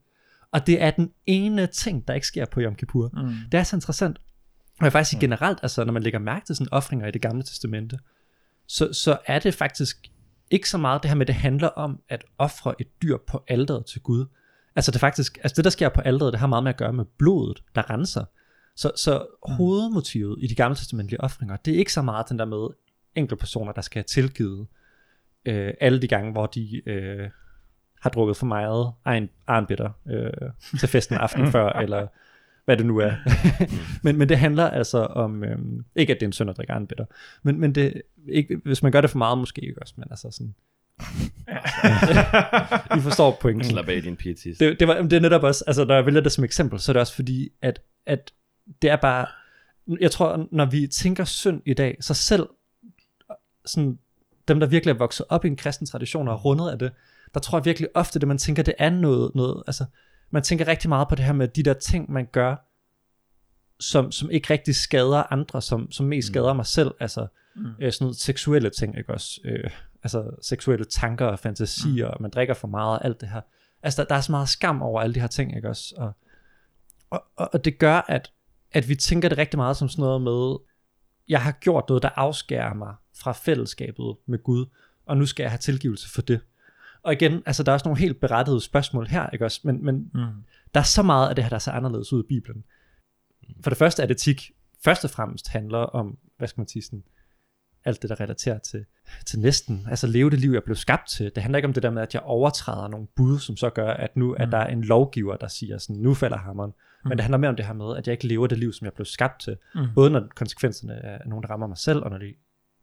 [0.53, 3.11] Og det er den ene ting, der ikke sker på Yom Kippur.
[3.13, 3.35] Mm.
[3.53, 4.19] Det er så interessant.
[4.79, 7.23] Og jeg faktisk sige generelt, altså når man lægger mærke til sådan offringer i det
[7.23, 7.99] gamle testamente,
[8.67, 10.11] så, så er det faktisk
[10.51, 13.87] ikke så meget det her med, det handler om at ofre et dyr på alderet
[13.87, 14.27] til Gud.
[14.77, 16.93] Altså det faktisk, altså det der sker på alderet, det har meget med at gøre
[16.93, 18.25] med blodet, der renser.
[18.77, 22.45] Så, så hovedmotivet i de gamle testamentlige ofringer, det er ikke så meget den der
[22.45, 22.69] med
[23.15, 24.67] enkelte personer, der skal have tilgivet
[25.45, 27.31] øh, alle de gange, hvor de øh,
[28.01, 32.07] har drukket for meget egen, arnbitter øh, til festen aften før, eller
[32.65, 33.13] hvad det nu er.
[34.05, 35.59] men, men det handler altså om, øh,
[35.97, 37.05] ikke at det er en synd at drikke arnbitter,
[37.43, 40.31] men, men det, ikke, hvis man gør det for meget måske ikke også, men altså
[40.31, 40.55] sådan,
[42.99, 43.65] I forstår pointen.
[43.65, 44.61] Slap af din pietist.
[44.61, 46.93] Det, det, var, det er netop også, altså når jeg vælger det som eksempel, så
[46.93, 48.33] er det også fordi, at, at
[48.83, 49.27] det er bare,
[50.01, 52.49] jeg tror, når vi tænker synd i dag, så selv
[53.71, 53.99] sådan,
[54.49, 56.93] dem, der virkelig er vokset op i en kristen tradition og er rundet af det,
[57.35, 59.85] der tror jeg virkelig ofte, det man tænker, det er noget, noget altså,
[60.31, 62.57] man tænker rigtig meget på det her med de der ting, man gør,
[63.81, 67.67] som, som ikke rigtig skader andre, som, som mest skader mig selv, altså mm.
[67.81, 69.41] øh, sådan noget seksuelle ting, ikke også?
[69.45, 69.71] Øh,
[70.03, 72.13] altså seksuelle tanker og fantasier, mm.
[72.13, 73.41] og man drikker for meget og alt det her.
[73.83, 75.95] Altså der, der er så meget skam over alle de her ting, ikke også?
[75.97, 76.13] Og,
[77.11, 78.33] og, og, og det gør, at,
[78.73, 80.57] at vi tænker det rigtig meget som sådan noget med,
[81.31, 84.67] jeg har gjort noget, der afskærer mig fra fællesskabet med Gud,
[85.07, 86.41] og nu skal jeg have tilgivelse for det.
[87.03, 89.61] Og igen, altså der er også nogle helt berettigede spørgsmål her, ikke også?
[89.65, 90.21] Men, men Mm.
[90.75, 92.65] der er så meget af det her, der ser anderledes ud i Bibelen.
[93.63, 94.51] For det første, at etik
[94.85, 97.05] først og fremmest handler om, hvad skal man sige, sådan,
[97.85, 98.85] alt det, der relaterer til,
[99.27, 99.87] til næsten.
[99.91, 101.33] Altså leve det liv, jeg blev skabt til.
[101.35, 103.91] Det handler ikke om det der med, at jeg overtræder nogle bud, som så gør,
[103.91, 106.73] at nu er der en lovgiver, der siger sådan, nu falder hammeren.
[107.05, 108.85] Men det handler mere om det her med, at jeg ikke lever det liv, som
[108.85, 109.57] jeg blev skabt til.
[109.75, 109.87] Mm.
[109.95, 112.35] Både når konsekvenserne er nogen, der rammer mig selv, og når de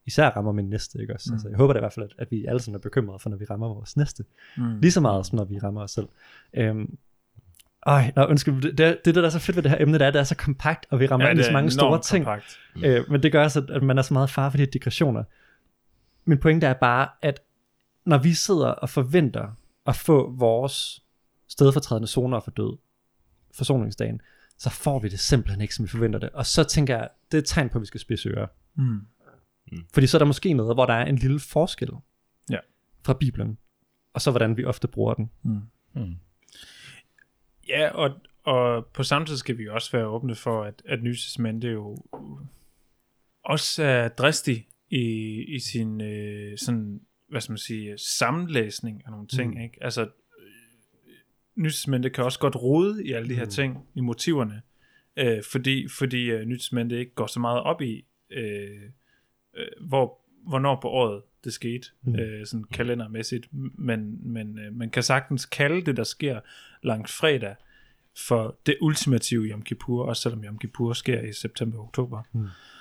[0.06, 1.02] især rammer min næste.
[1.02, 1.30] Ikke også?
[1.34, 3.30] Altså, jeg håber da i hvert fald, at, at vi alle sammen er bekymrede for,
[3.30, 4.24] når vi rammer vores næste.
[4.58, 4.80] Mm.
[4.80, 6.08] Lige så meget, som når vi rammer os selv.
[6.54, 6.98] Øhm,
[7.88, 10.02] ej, nå, undskyld, det, det, det, der er så fedt ved det her emne, det
[10.02, 12.02] er, at det er så kompakt, og vi rammer ja, ind i så mange store
[12.02, 12.26] ting.
[12.26, 12.60] Kompakt.
[12.84, 15.24] Øh, men det gør også, at, man er så meget far for de her digressioner.
[16.26, 17.42] Min pointe er bare, at
[18.06, 21.04] når vi sidder og forventer at få vores
[21.48, 22.78] stedfortrædende zoner for død,
[23.54, 24.22] forsoningsdagen,
[24.58, 26.30] så får vi det simpelthen ikke, som vi forventer det.
[26.30, 28.48] Og så tænker jeg, det er et tegn på, at vi skal spidse ører.
[28.76, 29.02] Mm.
[29.94, 31.90] Fordi så er der måske noget, hvor der er en lille forskel
[32.50, 32.58] Ja.
[33.06, 33.58] fra Bibelen,
[34.14, 35.32] og så hvordan vi ofte bruger den.
[35.44, 36.16] Mm.
[37.68, 38.12] Ja, og,
[38.44, 41.68] og på samme tid skal vi jo også være åbne for, at, at Nye Testamente
[41.68, 41.98] jo
[43.44, 45.04] også er dristig i,
[45.56, 49.58] i sin øh, sådan, hvad skal man sige, sammenlæsning af nogle ting, Mm.
[49.58, 49.64] mm.
[49.64, 49.78] ikke?
[49.84, 50.08] Altså, øh,
[51.56, 53.50] Nye Testamente kan også godt rode i alle de her Mm.
[53.50, 54.62] ting, i motiverne,
[55.18, 58.82] øh, fordi, fordi øh, Nye Testamente ikke går så meget op i, øh,
[59.58, 62.12] øh, hvor, hvornår på året det skete, Mm.
[62.12, 62.20] mm.
[62.20, 66.40] øh, sådan kalendermæssigt, men, men øh, man kan sagtens kalde det, der sker
[66.84, 67.56] langt fredag,
[68.28, 72.22] for det ultimative Yom Kippur, også selvom Yom Kippur sker i september og oktober.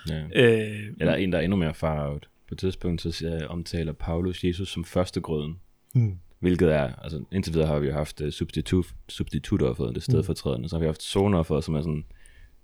[0.09, 0.25] Ja.
[0.35, 2.29] Øh, Eller en, der er endnu mere far out.
[2.49, 5.61] På et tidspunkt så siger, omtaler Paulus Jesus som førstegrøden.
[5.95, 6.19] Mm.
[6.39, 10.69] Hvilket er, altså indtil videre har vi jo haft uh, substitut, substitutofferet, det stedfortrædende.
[10.69, 12.05] Så har vi haft zoneofferet, som er sådan,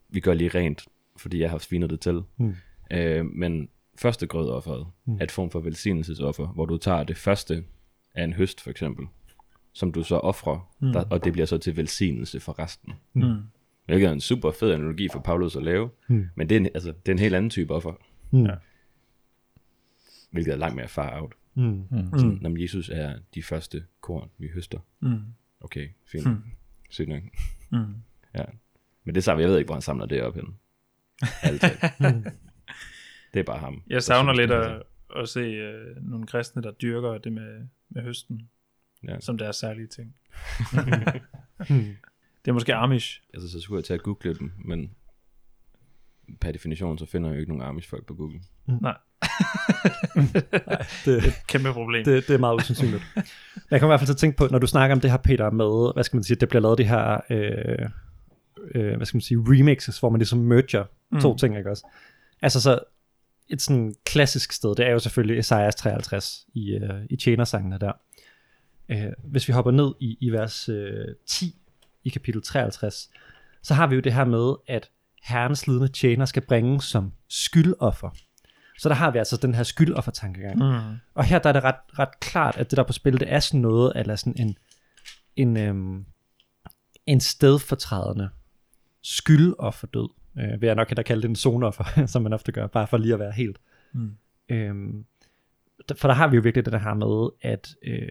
[0.08, 0.84] vi gør lige rent,
[1.16, 2.22] fordi jeg har svinet det til.
[2.36, 2.54] Mm.
[2.92, 5.12] Øh, men første grødofferet Mm.
[5.12, 5.18] mm.
[5.20, 7.64] er et form for velsignelsesoffer, hvor du tager det første
[8.14, 9.06] af en høst for eksempel,
[9.72, 10.92] som du så offrer, Mm.
[10.92, 12.92] der, og det bliver så til velsignelse for resten.
[13.14, 13.36] Mm.
[13.86, 16.26] Hvilket er en super fed analogi for Paulus at lave, Mm.
[16.34, 17.92] men det er, en, altså, det er en helt anden type offer,
[18.30, 18.44] Mm.
[18.46, 18.54] Ja.
[20.30, 21.32] hvilket er langt mere far out.
[21.54, 21.62] Mm.
[21.62, 21.98] Mm.
[22.12, 22.38] Mm.
[22.40, 24.78] Når Jesus er de første korn, vi høster.
[25.00, 25.18] Mm.
[25.60, 26.26] Okay, fint.
[26.26, 26.42] Mm.
[26.90, 27.22] Sygt nok.
[27.72, 27.94] Mm.
[28.34, 28.44] Ja.
[29.04, 30.54] Men det samme, jeg ved ikke, hvor han samler det op hen.
[31.42, 31.70] Altid.
[33.32, 33.34] Mm.
[33.34, 33.82] Det er bare ham.
[33.90, 34.74] Jeg savner synes, lidt det er
[35.16, 38.48] at, at se uh, nogle kristne, der dyrker det med, med høsten,
[39.08, 39.20] Ja.
[39.20, 40.14] som deres særlige ting.
[41.70, 41.86] Mm.
[42.44, 43.22] Det er måske Amish.
[43.34, 44.90] Altså, så skulle jeg til at google dem, men
[46.40, 48.40] per definition, så finder jeg jo ikke nogen Amish-folk på Google.
[51.04, 52.04] Det, Kæmpe problem.
[52.04, 53.02] det, det er meget usandsynligt.
[53.14, 53.24] Men
[53.70, 55.18] jeg kommer i hvert fald til at tænke på, når du snakker om det her,
[55.18, 57.88] Peter, med, hvad skal man sige, det bliver lavet de her, øh,
[58.74, 61.20] øh, hvad skal man sige, remixes, hvor man ligesom merger mm.
[61.20, 61.86] to ting, ikke også?
[62.42, 62.78] Altså så,
[63.48, 67.92] et sådan klassisk sted, det er jo selvfølgelig Esajas 53 i, øh, i tjenersangene der.
[68.88, 71.56] Øh, hvis vi hopper ned i, i vers øh, 10
[72.04, 73.10] i kapitel 53,
[73.62, 74.90] så har vi jo det her med, at
[75.22, 78.10] herrens lidende tjener skal bringe som skyldoffer.
[78.78, 80.58] Så der har vi altså den her skyldoffertankegang.
[80.58, 80.96] Mm.
[81.14, 83.32] Og her der er det ret, ret klart, at det der er på spil, det
[83.32, 84.56] er sådan noget, eller sådan en,
[85.36, 86.04] en, øhm,
[87.06, 88.30] en stedfortrædende
[89.02, 92.86] skyldofferdød, øh, vil jeg nok hellere kalde det en zonoffer, som man ofte gør, bare
[92.86, 93.58] for lige at være helt.
[93.92, 94.16] Mm.
[94.48, 95.04] Øhm,
[95.88, 98.08] der- for der har vi jo virkelig det her med, at, øh,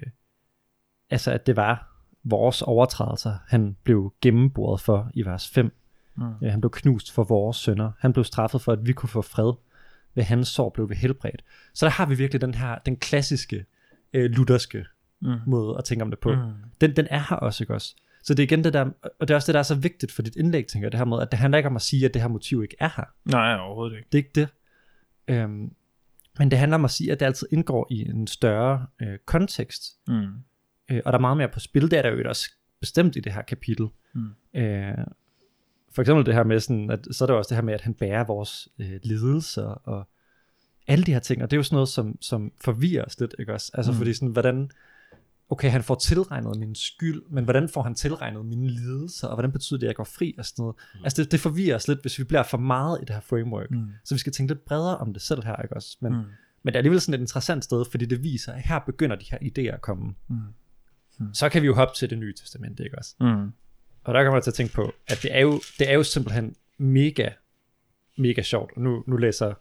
[1.09, 1.87] altså, at det var
[2.23, 5.71] vores overtrædelser, han blev gennemboret for i vers 5.
[6.15, 6.23] Mm.
[6.41, 7.91] Ja, han blev knust for vores sønder.
[7.99, 9.53] Han blev straffet for, at vi kunne få fred.
[10.15, 11.43] Ved hans sår blev vi helbredt.
[11.73, 13.65] Så der har vi virkelig den her, den klassiske
[14.13, 14.85] øh, lutherske
[15.23, 15.35] Mm.
[15.47, 16.31] måde at tænke om det på.
[16.35, 16.51] Mm.
[16.81, 17.95] Den, den er her også, ikke også?
[18.23, 18.85] Så det er igen det der,
[19.19, 20.97] og det er også det, der er så vigtigt for dit indlæg, tænker jeg, det
[20.97, 22.89] her med, at det handler ikke om at sige, at det her motiv ikke er
[22.95, 23.03] her.
[23.25, 24.07] Nej, overhovedet ikke.
[24.11, 24.47] Det er ikke det.
[25.27, 25.71] Øhm,
[26.39, 29.83] men det handler om at sige, at det altid indgår i en større øh, kontekst,
[30.07, 30.27] Mm.
[30.91, 31.91] øh, og der er meget mere på spil.
[31.91, 33.87] Det er der jo også bestemt i det her kapitel.
[34.13, 34.29] Mm.
[34.59, 34.97] Øh,
[35.91, 37.81] for eksempel det her med sådan, at så er der også det her med, at
[37.81, 40.07] han bærer vores øh, lidelser og
[40.87, 43.35] alle de her ting, og det er jo sådan noget, som, som forvirrer os lidt,
[43.39, 43.71] ikke også?
[43.73, 43.97] Altså mm.
[43.97, 44.71] fordi sådan, hvordan,
[45.51, 49.51] okay, han får tilregnet min skyld, men hvordan får han tilregnet mine lidelser, og hvordan
[49.51, 50.75] betyder det, at jeg går fri og sådan noget?
[50.93, 50.99] Mm.
[51.03, 53.71] Altså det, det forvirrer os lidt, hvis vi bliver for meget i det her framework.
[53.71, 53.87] Mm.
[54.05, 55.97] Så vi skal tænke lidt bredere om det selv her, ikke også?
[56.01, 56.17] Men, Mm.
[56.17, 56.23] mm.
[56.63, 59.25] men det er alligevel sådan et interessant sted, fordi det viser, at her begynder de
[59.31, 60.13] her idéer at komme.
[60.27, 61.33] Mm.
[61.33, 63.15] Så kan vi jo hoppe til det nye testamente, ikke også?
[63.19, 63.51] Mm.
[64.03, 66.03] Og der kommer jeg til at tænke på, at det er jo, det er jo
[66.03, 67.29] simpelthen mega,
[68.17, 68.71] mega sjovt.
[68.75, 69.53] Og nu, nu læser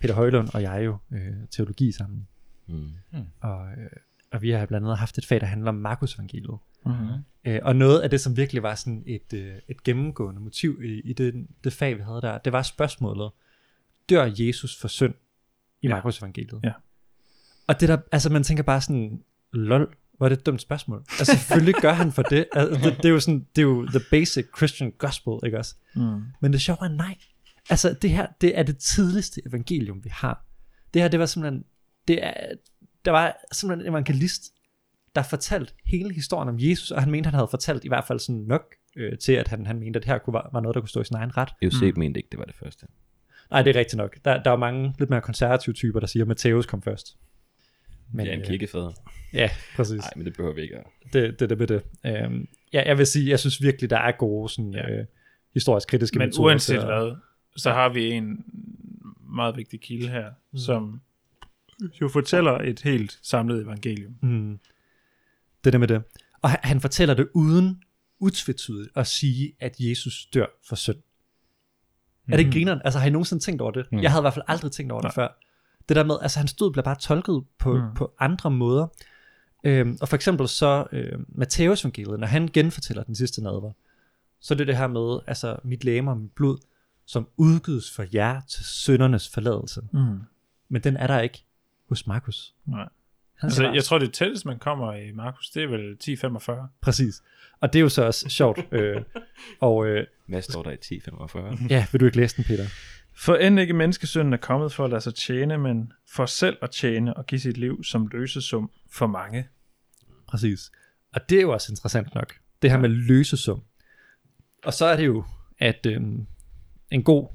[0.00, 2.28] Peter Højlund og jeg jo øh, teologi sammen.
[2.66, 2.88] Mm.
[3.40, 3.90] Og, øh,
[4.32, 6.58] og vi har blandt andet haft et fag, der handler om Markus evangeliet.
[6.86, 6.92] Mm.
[7.44, 11.00] Øh, og noget af det, som virkelig var sådan et, øh, et gennemgående motiv i,
[11.00, 13.30] i det, det fag, vi havde der, det var spørgsmålet,
[14.10, 15.14] dør Jesus for synd
[15.82, 15.94] i Ja.
[15.94, 16.60] Markus evangeliet?
[16.64, 16.72] Ja.
[17.66, 21.04] Og det der, altså man tænker bare sådan, lol, hvor er det et dumt spørgsmål.
[21.18, 22.46] Altså selvfølgelig gør han for det.
[22.52, 25.74] Altså, det, det, er jo sådan, det er jo the basic Christian gospel, ikke også?
[25.94, 26.22] Mm.
[26.40, 27.16] Men det sjove er nej.
[27.70, 30.44] Altså det her, det er det tidligste evangelium, vi har.
[30.94, 31.64] Det her, det var simpelthen,
[32.08, 32.32] det er,
[33.04, 34.42] der var simpelthen en evangelist,
[35.14, 38.18] der fortalte hele historien om Jesus, og han mente, han havde fortalt i hvert fald
[38.18, 40.80] sådan nok øh, til, at han, han mente, at det her kunne, var, noget, der
[40.80, 41.48] kunne stå i sin egen ret.
[41.62, 41.98] Euseb mm.
[42.00, 42.86] mente ikke, det var det første.
[43.50, 44.16] Nej, det er rigtigt nok.
[44.24, 47.16] Der, der er mange lidt mere konservative typer, der siger, at Matthæus kom først.
[48.12, 48.90] Men, ja, en øh, kirkefader.
[49.32, 50.00] Ja, præcis.
[50.00, 50.76] Nej, men det behøver vi ikke.
[51.12, 51.82] Det, det, det, det, det.
[52.06, 54.90] Øhm, ja, jeg vil sige, jeg synes virkelig, der er gode sådan, Ja.
[54.90, 55.06] øh,
[55.54, 57.16] historisk kritiske Men metoder uanset til at- hvad,
[57.56, 58.44] så har vi en
[59.34, 60.58] meget vigtig kilde her, mm.
[60.58, 61.00] som
[62.00, 64.14] jo fortæller et helt samlet evangelium.
[64.22, 64.58] Mm.
[65.64, 66.02] Det der med det.
[66.42, 67.82] Og han, han fortæller det uden
[68.20, 70.96] utvetydigt at sige, at Jesus dør for synd.
[70.96, 72.32] Mm.
[72.32, 72.80] Er det ikke grineren?
[72.84, 73.86] Altså har I nogensinde tænkt over det?
[73.92, 73.96] Mm.
[73.96, 74.02] Mm.
[74.02, 75.24] Jeg havde i hvert fald aldrig tænkt over det Nej.
[75.24, 75.38] før.
[75.88, 77.80] Det der med, altså hans død bliver bare tolket på, Mm.
[77.80, 77.94] mm.
[77.94, 78.86] på andre måder.
[79.64, 83.72] Øhm, og for eksempel så, øh, Matthæus evangeliet, når han genfortæller den sidste nadver,
[84.40, 86.58] så er det det her med, altså mit læme og mit blod,
[87.06, 89.80] som udgives for jer til syndernes forladelse.
[89.92, 90.18] Mm.
[90.68, 91.44] Men den er der ikke
[91.88, 92.54] hos Markus.
[92.66, 92.88] Nej.
[93.38, 96.66] Han Altså, jeg tror, det tætteste, man kommer i Markus, det er vel 10.45.
[96.80, 97.22] Præcis.
[97.60, 98.58] Og det er jo så også sjovt.
[98.72, 99.02] øh,
[99.60, 101.58] og øh, Hvad står der i 1045?
[101.70, 102.64] ja, vil du ikke læse den, Peter?
[103.16, 106.70] For end ikke menneskesønnen er kommet for at lade sig tjene, men for selv at
[106.70, 109.48] tjene og give sit liv som løsesum for mange.
[110.28, 110.70] Præcis.
[111.14, 112.34] Og det er jo også interessant nok.
[112.62, 113.62] Det her med løsesum.
[114.64, 115.24] Og så er det jo,
[115.58, 116.00] at øh,
[116.90, 117.28] en god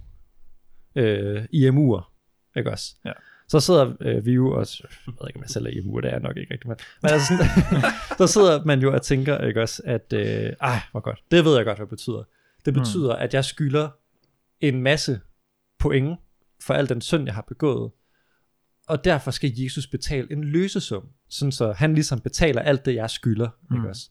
[0.95, 2.11] øh, IMU'er,
[2.57, 2.95] ikke også?
[3.05, 3.11] Ja.
[3.53, 6.13] Så sidder øh, vi jo også, jeg ved ikke, om jeg selv er IMU'er, det
[6.13, 7.47] er nok ikke rigtigt, men, men altså sådan,
[8.19, 11.55] så sidder man jo og tænker, ikke også, at, øh, ej, hvor godt, det ved
[11.55, 12.23] jeg godt, hvad det betyder.
[12.65, 12.79] Det Mm.
[12.79, 13.89] betyder, at jeg skylder
[14.61, 15.19] en masse
[15.79, 16.19] point
[16.61, 17.91] for al den synd, jeg har begået,
[18.87, 23.09] og derfor skal Jesus betale en løsesum, sådan så han ligesom betaler alt det, jeg
[23.09, 23.75] skylder, mm.
[23.75, 24.09] ikke også?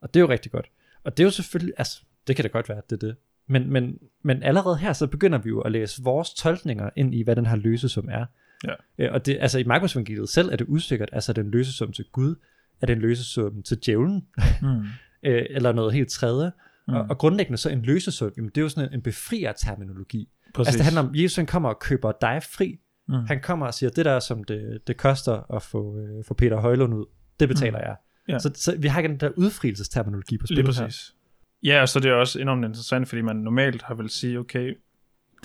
[0.00, 0.66] Og det er jo rigtig godt.
[1.04, 3.16] Og det er jo selvfølgelig, altså, det kan da godt være, at det er det.
[3.46, 7.22] Men, men, men allerede her, så begynder vi jo at læse vores tolkninger ind i,
[7.22, 8.26] hvad den her løsesum er.
[8.64, 8.72] Ja.
[8.98, 11.50] Øh, Og det, altså i Markus evangeliet selv er det usikkert, altså er det en
[11.50, 12.34] løsesum til Gud,
[12.80, 14.26] er det en løsesum til djævlen,
[14.62, 14.68] Mm.
[15.30, 16.52] øh, eller noget helt tredje.
[16.88, 16.94] Mm.
[16.94, 20.28] Og, og grundlæggende så en løsesum, jamen det er jo sådan en, en befrier-terminologi.
[20.54, 20.68] Præcis.
[20.68, 22.78] Altså det handler om, Jesus han kommer og køber dig fri.
[23.08, 23.14] Mm.
[23.14, 26.60] Han kommer og siger, det der som det, det koster at få, øh, få Peter
[26.60, 27.04] Højlund ud,
[27.40, 27.84] det betaler Mm.
[27.84, 27.96] jeg.
[28.28, 28.38] Ja.
[28.38, 30.84] Så, så vi har ikke den der udfrielsesterminologi på Lige spil her.
[30.86, 31.14] præcis.
[31.62, 34.74] Ja, og så er det også enormt interessant, fordi man normalt har vel sige, okay,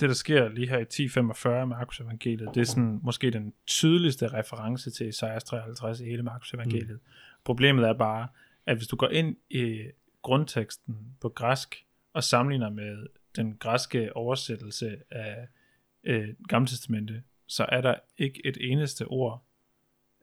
[0.02, 4.28] det der sker lige her i 1045 Markus evangeliet, det er sådan måske den tydeligste
[4.28, 6.90] reference til Isaias 53 i hele Markus evangeliet.
[6.90, 7.00] Mm.
[7.44, 8.28] Problemet er bare,
[8.66, 9.82] at hvis du går ind i
[10.22, 15.48] grundteksten på græsk og sammenligner med den græske oversættelse af
[16.04, 19.44] øh, Gamle Testamente, så er der ikke et eneste ord,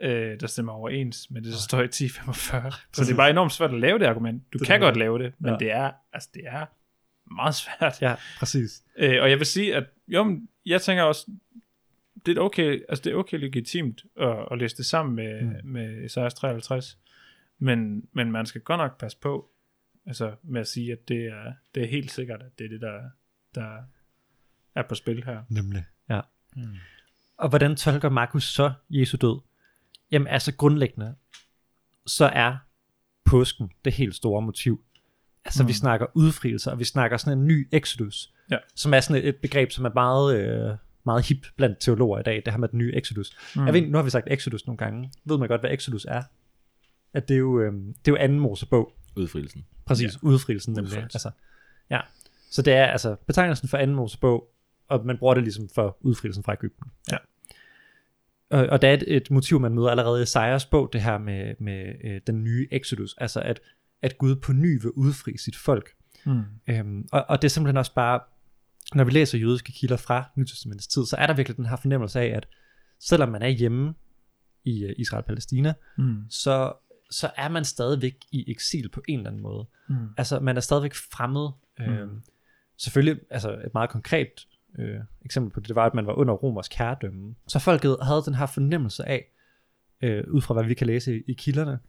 [0.01, 2.71] øh, der stemmer overens med det, der står i 1045.
[2.93, 4.53] Så det er bare enormt svært at lave det argument.
[4.53, 5.57] Du Det kan godt lave det, men Ja.
[5.57, 6.65] det er altså det er
[7.31, 8.01] meget svært.
[8.01, 8.83] Ja, præcis.
[8.97, 11.31] Øh, og jeg vil sige, at jo, men jeg tænker også,
[12.25, 15.55] det er okay, altså det er okay legitimt at, at læse det sammen med, mm.
[15.63, 16.97] med Isaias 53,
[17.59, 19.49] men, men man skal godt nok passe på,
[20.05, 22.81] altså med at sige, at det er, det er helt sikkert, at det er det,
[22.81, 23.01] der,
[23.55, 23.77] der
[24.75, 25.43] er på spil her.
[25.49, 26.21] Nemlig, ja.
[26.55, 26.75] Mm.
[27.37, 29.41] Og hvordan tolker Markus så Jesu død?
[30.11, 31.15] Jamen altså grundlæggende,
[32.07, 32.57] så er
[33.25, 34.83] påsken det helt store motiv.
[35.45, 35.67] Altså mm.
[35.67, 38.57] vi snakker udfrielse, og vi snakker sådan en ny exodus, Ja.
[38.75, 42.23] som er sådan et, et begreb, som er meget, øh, meget hip blandt teologer i
[42.23, 43.37] dag, det her med den nye exodus.
[43.55, 43.65] Mm.
[43.65, 45.11] Jeg ved, nu har vi sagt exodus nogle gange.
[45.25, 46.23] Ved man godt, hvad exodus er?
[47.13, 48.93] At det er jo, øh, det er jo anden Mosebog.
[49.15, 49.65] Udfrielsen.
[49.85, 50.27] Præcis, ja.
[50.27, 50.91] udfrielsen nemlig.
[50.91, 51.15] Udfrielse.
[51.15, 51.31] Altså,
[51.89, 51.99] ja.
[52.51, 54.49] Så det er altså betegnelsen for anden Mosebog,
[54.87, 56.91] og man bruger det ligesom for udfrielsen fra Ægypten.
[57.11, 57.17] Ja.
[58.49, 61.17] Og, og der er et, et motiv, man møder allerede i Esajas bog, det her
[61.17, 63.59] med, med øh, den nye Exodus, altså at,
[64.01, 65.89] at Gud på ny vil udfri sit folk.
[66.25, 66.43] Mm.
[66.69, 68.19] Øhm, og, og det er simpelthen også bare,
[68.95, 72.19] når vi læser jødiske kilder fra Nytestamentets tid, så er der virkelig den her fornemmelse
[72.19, 72.47] af, at
[72.99, 73.93] selvom man er hjemme
[74.63, 76.23] i øh, Israel-Palæstina, Mm.
[76.29, 76.73] så,
[77.11, 79.67] så er man stadigvæk i eksil på en eller anden måde.
[79.89, 79.95] Mm.
[80.17, 81.49] Altså, man er stadigvæk fremmed.
[81.79, 81.85] Mm.
[81.85, 82.21] Øhm,
[82.77, 84.47] selvfølgelig, altså et meget konkret
[84.79, 87.35] øh, eksempel på det, det var, at man var under romersk herredømme.
[87.47, 89.25] Så folket havde den her fornemmelse af,
[90.03, 91.79] øh, ud fra hvad vi kan læse i, i kilderne,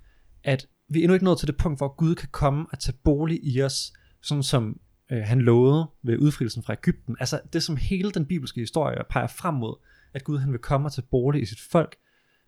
[0.45, 2.97] at vi er endnu ikke nået til det punkt, hvor Gud kan komme og tage
[3.05, 4.81] bolig i os, sådan som
[5.13, 7.17] øh, han lovede ved udfrielsen fra Ægypten.
[7.21, 9.75] Altså det, som hele den bibelske historie peger frem mod,
[10.15, 11.97] at Gud han vil komme og tage bolig i sit folk,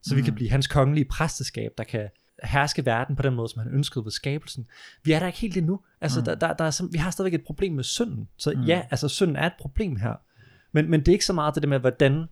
[0.02, 0.18] så mm.
[0.18, 2.08] vi kan blive hans kongelige præsteskab, der kan
[2.44, 4.66] herske verden på den måde, som han ønskede ved skabelsen.
[5.04, 5.80] Vi er der ikke helt endnu.
[6.00, 6.24] Altså, mm.
[6.24, 8.28] der, der, der er, sim- vi har stadigvæk et problem med synden.
[8.36, 8.62] Så mm.
[8.62, 10.14] ja, altså synden er et problem her.
[10.72, 12.26] Men, men det er ikke så meget det der med, hvordan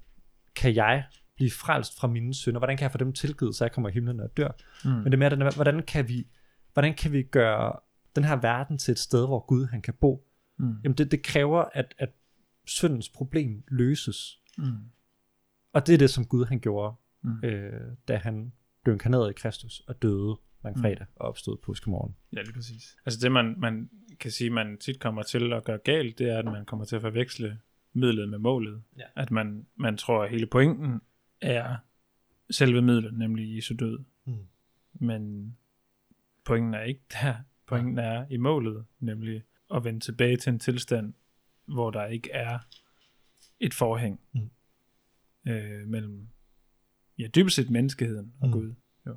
[0.56, 1.04] kan jeg
[1.40, 2.58] blive frelst fra mine synder?
[2.60, 4.50] Hvordan kan jeg få dem tilgivet, så jeg kommer i himlen og dør?
[4.84, 4.90] Mm.
[4.90, 6.26] Men det er mere, den hvordan kan vi,
[6.72, 7.72] hvordan kan vi gøre
[8.16, 10.26] den her verden til et sted, hvor Gud han kan bo?
[10.58, 10.74] Mm.
[10.84, 12.08] Jamen det, det kræver, at, at
[12.66, 14.40] syndens problem løses.
[14.58, 14.64] Mm.
[15.72, 17.44] Og det er det, som Gud han gjorde, Mm.
[17.44, 17.72] øh,
[18.08, 18.52] da han
[18.84, 20.64] blev inkarneret i Kristus og døde Mm.
[20.64, 22.16] langfredag og opstod påskemorgen.
[22.36, 22.96] Ja, lige præcis.
[23.06, 26.38] Altså det, man, man kan sige, man tit kommer til at gøre galt, det er,
[26.38, 27.58] at man kommer til at forveksle
[27.92, 28.82] midlet med målet.
[28.98, 29.02] Ja.
[29.16, 31.00] At man, man tror, at hele pointen
[31.40, 31.76] er
[32.50, 33.98] selve midlet, nemlig Jesu død.
[34.24, 34.34] Mm.
[34.94, 35.56] Men
[36.44, 37.34] pointen er ikke der.
[37.66, 39.42] Pointen er i målet, nemlig
[39.74, 41.14] at vende tilbage til en tilstand,
[41.66, 42.58] hvor der ikke er
[43.60, 44.50] et forhæng Mm.
[45.52, 46.28] øh, mellem
[47.18, 48.52] ja, dybest set menneskeheden og Mm.
[48.52, 48.74] Gud.
[49.06, 49.16] Jo.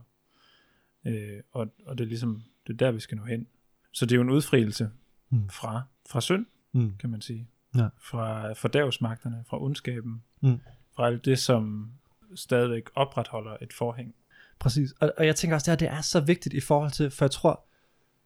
[1.06, 3.48] Øh, og, og det er ligesom, det er der, vi skal nå hen.
[3.92, 4.92] Så det er jo en udfrielse
[5.30, 5.50] Mm.
[5.50, 6.98] fra, fra synd, Mm.
[6.98, 7.48] kan man sige.
[7.76, 7.88] Ja.
[7.98, 10.60] Fra fordavsmagterne, fra ondskaben, Mm.
[10.96, 11.92] fra alt det, som
[12.36, 14.16] stadigvæk opretholder et forhæng.
[14.60, 14.92] Præcis.
[15.00, 17.32] Og, og jeg tænker også, at det er så vigtigt i forhold til, for jeg
[17.32, 17.66] tror,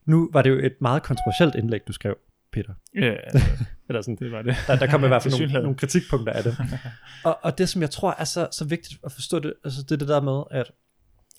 [0.05, 2.17] nu var det jo et meget kontroversielt indlæg, du skrev,
[2.51, 2.73] Peter.
[2.95, 3.15] Ja,
[3.89, 4.55] Eller sådan, det var det.
[4.67, 6.57] der, der kom i hvert fald nogle, nogle kritikpunkter af det.
[7.25, 9.91] Og, og det, som jeg tror er så, så vigtigt at forstå det, altså det
[9.91, 10.71] er det der med, at,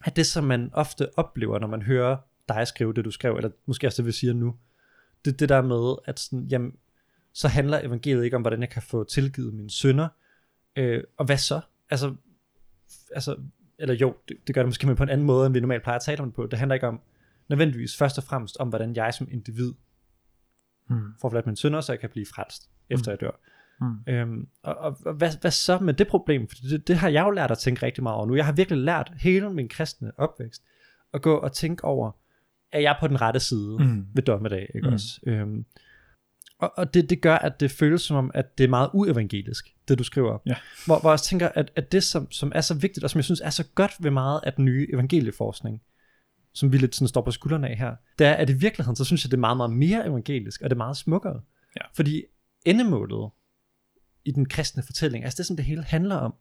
[0.04, 2.16] at det, som man ofte oplever, når man hører
[2.48, 4.54] dig skrive det, du skrev, eller måske også det, vi siger nu,
[5.24, 6.72] det er det der med, at sådan, jamen,
[7.32, 10.08] så handler evangeliet ikke om, hvordan jeg kan få tilgivet mine synder,
[10.76, 11.60] øh, og hvad så?
[11.90, 12.14] Altså,
[13.14, 13.36] altså
[13.78, 15.82] eller jo, det, det gør det måske men på en anden måde, end vi normalt
[15.82, 16.46] plejer at tale om det på.
[16.46, 17.00] Det handler ikke om,
[17.48, 19.72] nødvendigvis først og fremmest om, hvordan jeg som individ
[20.90, 21.00] Mm.
[21.20, 23.30] får forladt mine synder, så jeg kan blive frelst, efter jeg dør.
[23.80, 24.12] Mm.
[24.12, 26.48] Øhm, og og, og hvad, hvad så med det problem?
[26.48, 28.34] For det, det har jeg jo lært at tænke rigtig meget over nu.
[28.34, 30.62] Jeg har virkelig lært hele min kristne opvækst
[31.12, 32.10] at gå og tænke over,
[32.72, 34.06] er jeg på den rette side Mm.
[34.14, 34.92] ved dommedag, ikke Mm.
[34.94, 35.20] også?
[35.26, 35.64] Øhm,
[36.58, 39.74] Og, og det, det gør, at det føles som om, at det er meget uevangelisk,
[39.88, 40.38] det du skriver.
[40.46, 40.54] Ja.
[40.86, 43.18] Hvor, hvor jeg også tænker, at, at det, som, som er så vigtigt, og som
[43.18, 45.82] jeg synes er så godt ved meget af den nye evangelieforskning,
[46.52, 49.04] som vi lidt sådan står på skuldrene af her, det er, at i virkeligheden, så
[49.04, 51.40] synes jeg, det er meget, meget mere evangelisk, og det er meget smukkere.
[51.76, 51.82] Ja.
[51.94, 52.22] Fordi
[52.64, 53.30] endemålet
[54.24, 56.34] i den kristne fortælling, altså det, som det hele handler om,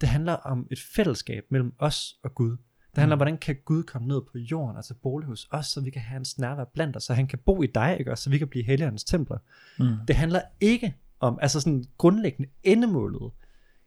[0.00, 2.56] det handler om et fællesskab mellem os og Gud.
[2.94, 5.80] Det handler om, hvordan kan Gud komme ned på jorden, altså bolig hos os, så
[5.80, 8.24] vi kan have hans nærvær blandt os, så han kan bo i dig, ikke også,
[8.24, 9.38] så vi kan blive helligåndens templer.
[9.78, 9.86] Mm.
[10.08, 13.32] Det handler ikke om, altså sådan grundlæggende endemålet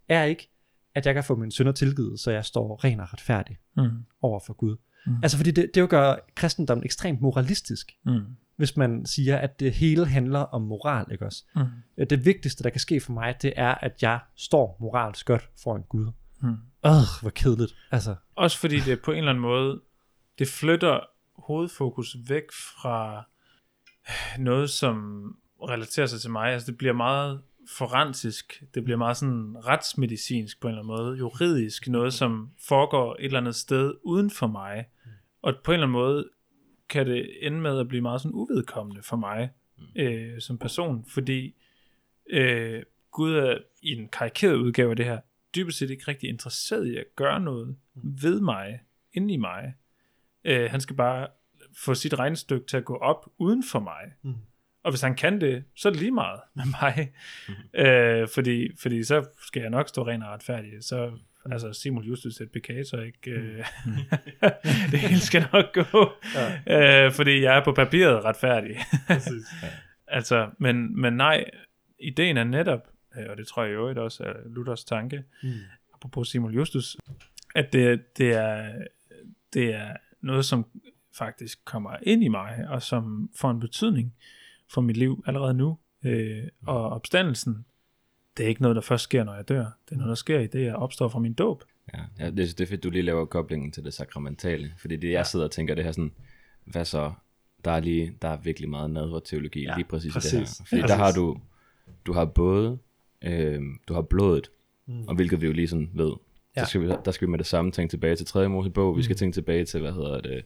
[0.09, 0.49] er ikke,
[0.95, 3.89] at jeg kan få min synder tilgivet, så jeg står ren og retfærdig Mm.
[4.21, 4.75] over for Gud.
[5.05, 5.15] Mm.
[5.23, 8.21] Altså fordi det, det jo gør kristendommen ekstremt moralistisk, Mm.
[8.57, 11.43] hvis man siger, at det hele handler om moral, ikke også?
[11.55, 12.05] Mm.
[12.09, 15.83] Det vigtigste, der kan ske for mig, det er, at jeg står moralsk godt foran
[15.89, 16.11] Gud.
[16.41, 16.55] Mm.
[16.83, 16.91] Åh,
[17.21, 17.75] hvor kedeligt.
[17.91, 19.81] Altså, også fordi det på en eller anden måde,
[20.39, 20.99] det flytter
[21.35, 23.23] hovedfokus væk fra
[24.39, 25.25] noget, som
[25.69, 26.53] relaterer sig til mig.
[26.53, 27.41] Altså det bliver meget
[27.77, 33.15] forensisk, det bliver meget sådan retsmedicinsk på en eller anden måde, juridisk, noget som foregår
[33.19, 34.85] et eller andet sted uden for mig.
[35.41, 36.29] Og på en eller anden måde
[36.89, 39.49] kan det ende med at blive meget sådan uvedkommende for mig
[39.95, 41.55] øh, som person, fordi
[42.29, 45.19] øh, Gud er i en karikeret udgave af det her,
[45.55, 48.79] dybest set ikke rigtig interesseret i at gøre noget ved mig,
[49.13, 49.73] inde i mig.
[50.45, 51.27] Øh, han skal bare
[51.77, 54.13] få sit regnestykke til at gå op uden for mig.
[54.21, 54.35] Mm.
[54.83, 57.13] Og hvis han kan det, så er det lige meget med mig.
[57.73, 60.71] øh, fordi, fordi så skal jeg nok stå ren og retfærdig.
[60.81, 61.11] Så
[61.51, 63.31] altså simul justus et peccator, ikke?
[63.31, 63.65] Øh,
[64.91, 66.11] det hele skal nok gå.
[66.67, 67.05] Ja.
[67.05, 68.77] Øh, fordi jeg er på papiret retfærdig.
[70.07, 71.45] altså, men, men nej,
[71.99, 72.87] ideen er netop,
[73.29, 75.49] og det tror jeg i øvrigt også er Luthers tanke, mm.
[75.93, 76.97] apropos Simul Justus,
[77.55, 78.71] at det, det, er,
[79.53, 80.65] det er noget, som
[81.17, 84.13] faktisk kommer ind i mig, og som får en betydning
[84.73, 85.77] for mit liv allerede nu.
[86.03, 87.65] Øh, og opstandelsen,
[88.37, 89.65] det er ikke noget, der først sker, når jeg dør.
[89.89, 91.63] Det er noget, der sker i det, jeg opstår fra min dåb.
[91.93, 95.11] Ja, ja det, det er fedt, du lige laver koblingen til det sakramentale, fordi det
[95.11, 96.11] jeg sidder og tænker, det her sådan,
[96.65, 97.13] hvad så,
[97.65, 100.33] der er, lige, der er virkelig meget nadverteologi Ja, lige præcis, præcis.
[100.33, 100.65] i det her.
[100.67, 101.15] Fordi Ja, der har præcis.
[101.15, 101.39] du,
[102.05, 102.77] du har både,
[103.25, 104.51] øh, du har blodet,
[104.87, 105.07] Mm.
[105.07, 106.11] og hvilket vi jo lige sådan ved,
[106.57, 106.63] Ja.
[106.63, 108.49] så skal vi, der skal vi med det samme tænke tilbage til 3.
[108.49, 110.45] Mosebog, vi skal tænke tilbage til, hvad hedder det,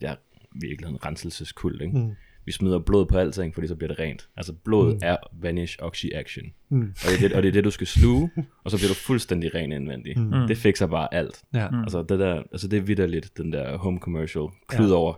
[0.00, 0.14] ja,
[0.60, 1.98] virkeligheden renselseskult, ikke?
[1.98, 2.10] Mm.
[2.44, 4.28] Vi smider blod på alting, fordi så bliver det rent.
[4.36, 4.98] Altså blod Mm.
[5.02, 6.46] er vanish oxy action.
[6.68, 6.80] Mm.
[6.80, 8.30] Og det, er det, og det er det, du skal sluge,
[8.64, 10.18] og så bliver du fuldstændig ren indvendig.
[10.18, 10.32] Mm.
[10.48, 11.42] Det fikser bare alt.
[11.54, 11.70] Ja.
[11.70, 11.80] Mm.
[11.80, 14.94] Altså det der, altså det er vidderligt, den der home commercial, klud ja.
[14.94, 15.14] over,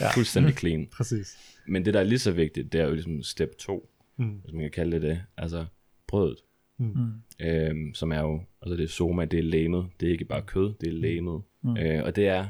[0.00, 0.10] ja.
[0.14, 0.86] fuldstændig clean.
[0.96, 1.36] Præcis.
[1.68, 4.24] Men det der er lige så vigtigt, det er jo ligesom step 2, Mm.
[4.44, 5.64] hvis man kan kalde det det, altså
[6.12, 6.38] brødet,
[6.78, 7.12] Mm.
[7.40, 10.42] øhm, som er jo, altså det er soma, det er læmet, det er ikke bare
[10.42, 11.42] kød, det er læmet.
[11.62, 11.70] Mm.
[11.70, 11.76] Mm.
[11.76, 12.46] Øh, og det er,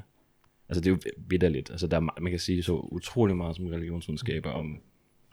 [0.69, 3.57] altså det er jo vidderligt, altså der er, ma- man kan sige så utrolig meget
[3.57, 4.81] som religionsvidenskaber om,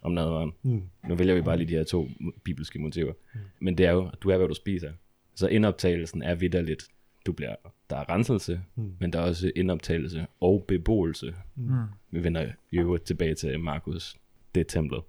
[0.01, 0.51] om nadveren.
[0.63, 0.81] Mm.
[1.07, 2.09] Nu vælger vi bare lige de her to
[2.43, 3.13] bibelske motiver.
[3.33, 3.39] Mm.
[3.61, 4.91] Men det er jo, du er, hvad du spiser.
[5.35, 6.83] Så indoptagelsen er vidderligt.
[7.25, 7.55] Du bliver,
[7.89, 8.83] der er renselse, Mm.
[8.83, 8.93] mm.
[8.99, 11.33] men der er også indoptagelse og beboelse.
[11.55, 11.71] Mm.
[12.11, 14.17] Vi vender i øvrigt tilbage til Markus.
[14.55, 15.01] Det er templet.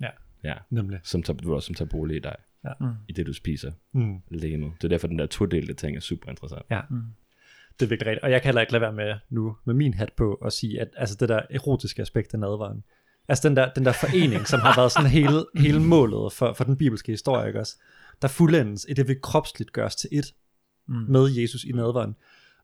[0.00, 0.08] Ja.
[0.44, 0.98] Ja, Nemlig.
[1.02, 2.36] som tager, som tager bolig i dig.
[2.64, 2.72] Ja.
[2.80, 2.86] Mm.
[3.08, 3.72] I det, du spiser.
[3.92, 4.16] Mm.
[4.30, 4.72] Lægemet.
[4.78, 6.62] Det er derfor, den der todelte ting er super interessant.
[6.70, 6.80] Ja.
[6.90, 7.02] Mm.
[7.80, 8.24] Det er virkelig rigtigt.
[8.24, 10.80] Og jeg kan heller ikke lade være med nu, med min hat på, at sige,
[10.80, 12.84] at altså det der erotiske aspekt af nadvaren,
[13.28, 16.64] altså den der, den der forening, som har været sådan hele, hele målet for, for
[16.64, 17.76] den bibelske historie, ikke også?
[18.22, 20.34] Der fuldendes i det, vi kropsligt gørs til et
[20.86, 20.94] Mm.
[20.94, 22.16] med Jesus i nadvaren.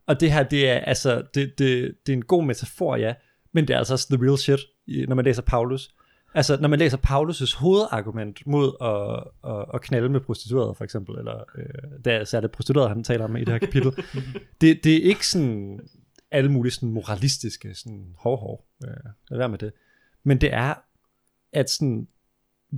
[0.07, 3.14] Og det her, det er altså, det, det, det er en god metafor, ja,
[3.53, 4.61] men det er altså også the real shit,
[5.09, 5.94] når man læser Paulus.
[6.35, 11.18] Altså, når man læser Paulus' hovedargument mod at, at, at knalde med prostituerede, for eksempel,
[11.18, 13.93] eller øh, det er særligt prostituerede, han taler om i det her kapitel,
[14.61, 15.81] det, det er ikke sådan
[16.31, 19.72] alle mulige sådan moralistiske, sådan hov, hov, øh, lad være med det.
[20.22, 20.74] Men det er,
[21.53, 22.09] at sådan,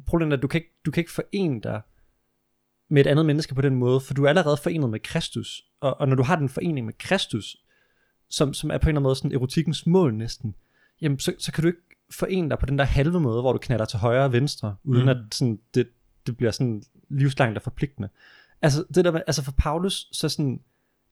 [0.06, 1.80] problemet er, at du kan ikke, du kan ikke forene dig
[2.88, 6.00] med et andet menneske på den måde, for du er allerede forenet med Kristus, og,
[6.00, 7.56] og når du har den forening med Kristus,
[8.30, 10.54] som, som er på en eller anden måde sådan erotikkens mål næsten,
[11.00, 11.82] jamen så, så kan du ikke
[12.18, 15.00] forene dig på den der halve måde, hvor du knaller til højre og venstre, uden
[15.02, 15.04] Mm.
[15.04, 15.08] mm.
[15.08, 15.88] at sådan, det,
[16.26, 18.08] det bliver sådan livslangt og forpligtende.
[18.62, 20.60] Altså, det der, med- altså for Paulus, så sådan,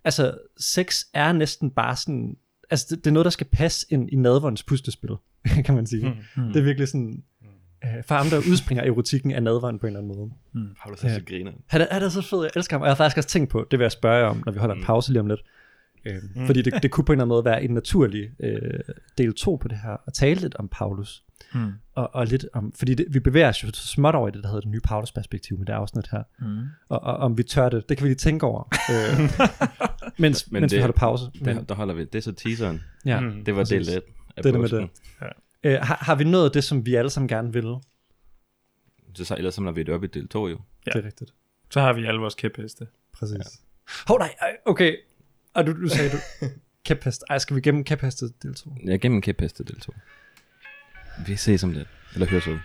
[0.04, 2.36] altså sex er næsten bare sådan,
[2.70, 5.10] altså det, det er noget, der skal passe ind i nadverens puslespil,
[5.64, 6.16] kan man sige.
[6.36, 6.42] Mm.
[6.42, 7.22] Det er virkelig sådan,
[7.84, 10.16] øh, for ham der udspringer erotikken af nadveren på en eller anden
[10.54, 10.72] måde.
[10.80, 11.52] Har du så så griner?
[11.66, 13.50] Han er, han er så fed, jeg elsker ham, og jeg har faktisk også tænkt
[13.50, 14.86] på, det vil jeg spørge jer om, når vi holder en Mm.
[14.86, 15.40] pause lige om lidt.
[16.04, 16.46] Øh, mm.
[16.46, 18.80] Fordi det, det kunne på en eller anden måde være en naturlig øh,
[19.18, 21.24] del 2 på det her, at tale lidt om Paulus,
[21.54, 21.72] Mm.
[21.94, 24.42] og, og lidt om, fordi det, vi bevæger os jo så småt over i det,
[24.42, 26.66] der hedder det nye Paulus-perspektiv med det afsnit her, Mm.
[26.88, 29.30] og, og om vi tør det, det kan vi lige tænke over, øh,
[30.22, 31.24] mens, Men mens vi det- holder pause.
[31.40, 32.80] Men, Der, der holder vi, det er så teaseren.
[33.06, 33.20] ja.
[33.20, 33.44] Mm.
[33.44, 33.86] Det var Præcis.
[33.86, 34.02] del 1
[34.36, 34.88] af Det det med det.
[35.64, 37.74] Øh, har, har vi nået det, som vi alle sammen gerne vil?
[39.14, 40.60] Så, så ellers samler vi det op i del 2 jo.
[40.86, 40.90] Ja.
[40.92, 41.34] Det er rigtigt.
[41.70, 42.86] Så har vi alle vores kæpheste.
[43.12, 43.36] Præcis.
[43.38, 43.42] Ja.
[44.08, 44.96] Hov, nej, ej, okay.
[45.54, 46.16] Og du, du sagde, du...
[46.84, 47.24] Kæphest.
[47.30, 48.76] Ej, skal vi gennem kæphestet del 2?
[48.86, 49.92] Ja, gennem kæphestet del 2.
[51.26, 51.86] Vi ses om det.
[52.14, 52.58] Eller høres ud.